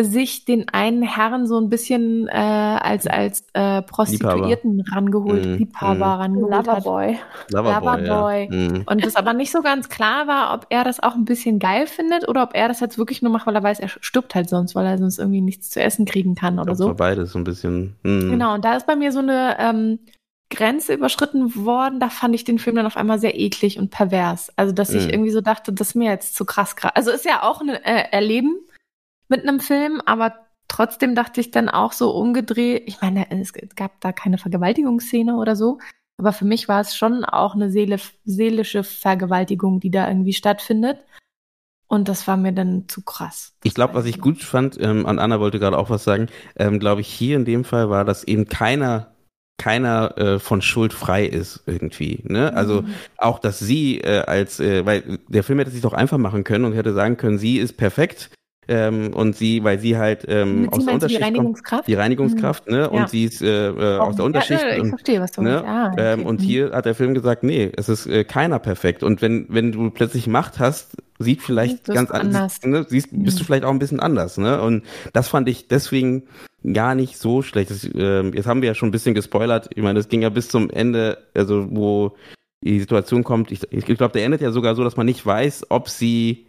[0.00, 4.96] sich den einen Herrn so ein bisschen äh, als als äh, Prostituierten Liebhaber.
[4.96, 6.20] rangeholt, mm, Liebhaber mm.
[6.20, 7.18] rangeholt Loverboy.
[7.50, 8.00] Loverboy.
[8.00, 8.48] Loverboy.
[8.50, 8.78] Ja.
[8.78, 8.84] Mm.
[8.86, 11.86] Und das aber nicht so ganz klar war, ob er das auch ein bisschen geil
[11.88, 14.48] findet oder ob er das jetzt wirklich nur macht, weil er weiß, er stirbt halt
[14.48, 16.94] sonst, weil er sonst irgendwie nichts zu essen kriegen kann oder so.
[16.94, 17.96] Beides so ein bisschen.
[18.04, 18.30] Mm.
[18.30, 19.98] Genau, und da ist bei mir so eine ähm,
[20.50, 24.50] Grenze überschritten worden, da fand ich den Film dann auf einmal sehr eklig und pervers.
[24.56, 25.10] Also, dass ich mm.
[25.10, 26.74] irgendwie so dachte, das ist mir jetzt zu krass.
[26.94, 28.58] Also ist ja auch ein äh, Erleben,
[29.28, 30.34] mit einem Film, aber
[30.66, 35.54] trotzdem dachte ich dann auch so umgedreht, ich meine, es gab da keine Vergewaltigungsszene oder
[35.54, 35.78] so,
[36.18, 40.98] aber für mich war es schon auch eine seele, seelische Vergewaltigung, die da irgendwie stattfindet.
[41.90, 43.54] Und das war mir dann zu krass.
[43.64, 46.26] Ich glaube, was ich gut fand, ähm, an Anna wollte gerade auch was sagen,
[46.56, 49.14] ähm, glaube ich, hier in dem Fall war, dass eben keiner
[49.58, 52.22] keiner äh, von Schuld frei ist irgendwie.
[52.24, 52.54] Ne?
[52.54, 52.94] Also mhm.
[53.16, 56.64] auch, dass sie äh, als, äh, weil der Film hätte sich doch einfach machen können
[56.64, 58.30] und hätte sagen können, sie ist perfekt
[58.68, 62.68] ähm, und sie, weil sie halt ähm, aus der Unterschicht die Reinigungskraft, kommt, die Reinigungskraft,
[62.68, 62.74] mhm.
[62.74, 62.90] ne?
[62.90, 63.08] Und ja.
[63.08, 64.62] sie ist äh, äh, aus der Unterschicht.
[64.62, 65.64] Ja, ich verstehe, was du ne?
[65.66, 66.12] Ah, okay.
[66.12, 66.44] ähm, und mhm.
[66.44, 69.02] hier hat der Film gesagt, nee, es ist äh, keiner perfekt.
[69.02, 72.60] Und wenn wenn du plötzlich Macht hast, sieht vielleicht ganz anders.
[72.62, 72.84] Ne?
[72.88, 73.40] Siehst, bist mhm.
[73.40, 74.60] du vielleicht auch ein bisschen anders, ne?
[74.60, 74.84] Und
[75.14, 76.24] das fand ich deswegen
[76.72, 77.70] gar nicht so schlecht.
[77.70, 79.70] Das, äh, jetzt haben wir ja schon ein bisschen gespoilert.
[79.74, 82.16] Ich meine, das ging ja bis zum Ende, also wo
[82.62, 83.52] die Situation kommt.
[83.52, 86.46] Ich, ich glaube, der endet ja sogar so, dass man nicht weiß, ob sie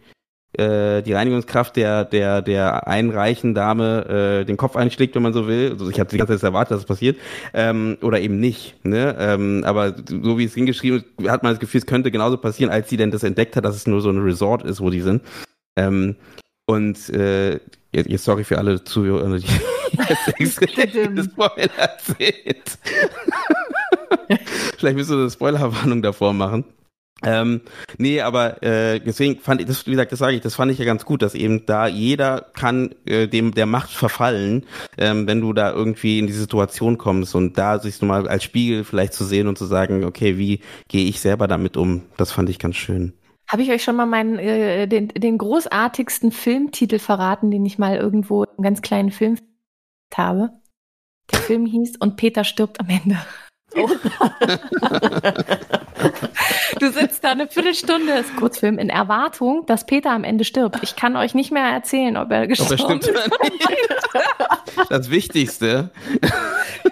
[0.52, 5.46] äh, die Reinigungskraft der der der einen Dame äh, den Kopf einschlägt, wenn man so
[5.46, 5.70] will.
[5.70, 7.18] Also ich hatte die ganze Zeit erwartet, dass es passiert
[7.54, 8.84] ähm, oder eben nicht.
[8.84, 9.14] Ne?
[9.18, 12.72] Ähm, aber so wie es hingeschrieben ist, hat man das Gefühl, es könnte genauso passieren,
[12.72, 15.02] als sie denn das entdeckt hat, dass es nur so ein Resort ist, wo die
[15.02, 15.22] sind.
[15.76, 16.16] Ähm,
[16.66, 17.60] und äh,
[17.92, 19.46] jetzt, jetzt sorry für alle Zuhörer, die
[20.38, 22.78] jetzt Spoiler erzählt.
[24.78, 26.64] Vielleicht müssen wir eine Spoilerwarnung davor machen.
[27.22, 27.60] Ähm,
[27.98, 30.78] nee, aber äh, deswegen fand ich das, wie gesagt, das sage ich, das fand ich
[30.78, 34.64] ja ganz gut, dass eben da jeder kann äh, dem der Macht verfallen,
[34.96, 38.84] ähm, wenn du da irgendwie in die Situation kommst und da sich mal als Spiegel
[38.84, 42.04] vielleicht zu sehen und zu sagen, okay, wie gehe ich selber damit um?
[42.16, 43.12] Das fand ich ganz schön.
[43.50, 47.96] Habe ich euch schon mal meinen äh, den, den großartigsten Filmtitel verraten, den ich mal
[47.96, 49.38] irgendwo im ganz kleinen Film
[50.14, 50.50] habe?
[51.32, 53.18] Der Film hieß Und Peter stirbt am Ende.
[53.74, 53.88] Oh.
[56.78, 60.78] du sitzt da eine Viertelstunde, ist Kurzfilm, in Erwartung, dass Peter am Ende stirbt.
[60.82, 63.30] Ich kann euch nicht mehr erzählen, ob er gestorben ob er stimmt ist.
[64.90, 65.90] Das Wichtigste.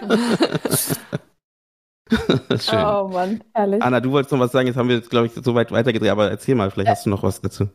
[2.61, 2.85] Schön.
[2.85, 3.83] Oh Mann, herrlich.
[3.83, 6.31] Anna, du wolltest noch was sagen, jetzt haben wir, glaube ich, so weit weitergedreht, aber
[6.31, 7.69] erzähl mal, vielleicht hast du noch was dazu.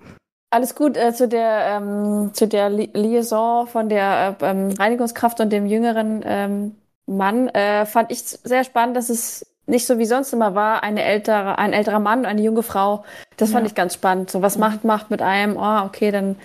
[0.50, 5.40] Alles gut, äh, zu der, ähm, zu der Li Liaison von der äh, ähm, Reinigungskraft
[5.40, 6.76] und dem jüngeren ähm,
[7.08, 11.04] Mann äh, fand ich sehr spannend, dass es nicht so wie sonst immer war, eine
[11.04, 13.04] ältere, ein älterer Mann und eine junge Frau.
[13.38, 13.58] Das ja.
[13.58, 14.30] fand ich ganz spannend.
[14.30, 16.36] So was macht macht mit einem, oh, okay, dann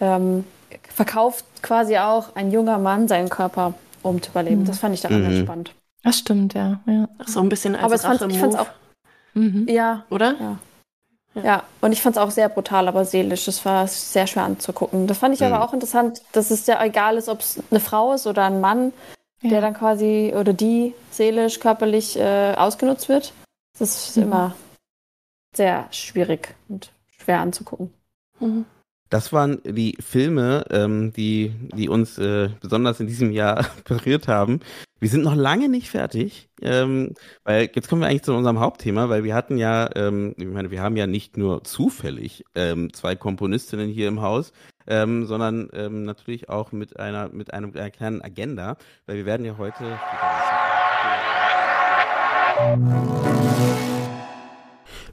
[0.00, 0.44] ähm,
[0.94, 4.62] verkauft quasi auch ein junger Mann seinen Körper, um zu überleben.
[4.62, 4.66] Mhm.
[4.66, 5.24] Das fand ich daran mhm.
[5.24, 5.74] ganz spannend.
[6.02, 6.80] Das stimmt, ja.
[6.86, 7.08] ja.
[7.26, 8.68] So ein bisschen als aber fand, ich fand's auch.
[9.34, 9.66] Mhm.
[9.68, 10.04] Ja.
[10.10, 10.34] Oder?
[10.38, 10.58] Ja.
[11.34, 11.42] ja.
[11.42, 13.44] Ja, und ich fand es auch sehr brutal, aber seelisch.
[13.44, 15.06] Das war sehr schwer anzugucken.
[15.06, 15.62] Das fand ich aber mhm.
[15.62, 18.92] auch interessant, dass es ja egal ist, ob es eine Frau ist oder ein Mann
[19.42, 19.50] ja.
[19.50, 23.32] der dann quasi oder die seelisch, körperlich äh, ausgenutzt wird.
[23.78, 24.24] Das ist mhm.
[24.24, 24.56] immer
[25.54, 27.92] sehr schwierig und schwer anzugucken.
[28.40, 28.64] Mhm.
[29.10, 34.60] Das waren die Filme, ähm, die, die uns äh, besonders in diesem Jahr berührt haben.
[35.00, 39.08] Wir sind noch lange nicht fertig, ähm, weil jetzt kommen wir eigentlich zu unserem Hauptthema,
[39.08, 43.14] weil wir hatten ja, ähm, ich meine, wir haben ja nicht nur zufällig ähm, zwei
[43.14, 44.52] Komponistinnen hier im Haus,
[44.88, 49.46] ähm, sondern ähm, natürlich auch mit einer mit einem, einer kleinen Agenda, weil wir werden
[49.46, 49.98] ja heute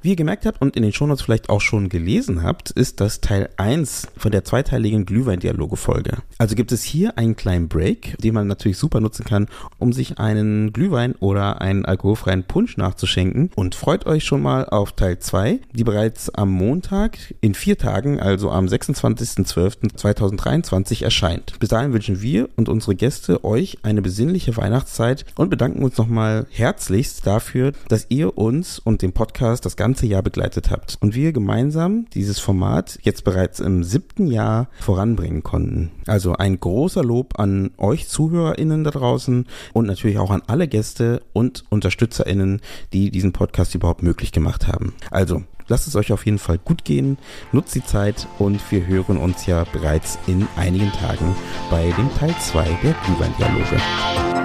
[0.06, 3.22] wie ihr gemerkt habt und in den Shownotes vielleicht auch schon gelesen habt, ist das
[3.22, 6.18] Teil 1 von der zweiteiligen Glühwein-Dialoge-Folge.
[6.38, 9.47] Also gibt es hier einen kleinen Break, den man natürlich super nutzen kann,
[9.80, 14.91] um sich einen Glühwein oder einen alkoholfreien Punsch nachzuschenken und freut euch schon mal auf
[14.91, 21.58] Teil 2, die bereits am Montag in vier Tagen, also am 26.12.2023 erscheint.
[21.60, 26.45] Bis dahin wünschen wir und unsere Gäste euch eine besinnliche Weihnachtszeit und bedanken uns nochmal
[26.51, 31.16] herzlichst dafür, dass ihr uns und dem Podcast das ganze ganze Jahr begleitet habt und
[31.16, 35.89] wir gemeinsam dieses Format jetzt bereits im siebten Jahr voranbringen konnten.
[36.06, 41.22] Also ein großer Lob an euch ZuhörerInnen da draußen und natürlich auch an alle Gäste
[41.32, 42.60] und UnterstützerInnen,
[42.91, 44.93] die diesen Podcast überhaupt möglich gemacht haben.
[45.12, 47.18] Also lasst es euch auf jeden Fall gut gehen,
[47.54, 51.34] nutzt die Zeit und wir hören uns ja bereits in einigen Tagen
[51.72, 54.45] bei dem Teil 2 der Glühwein-Dialoge.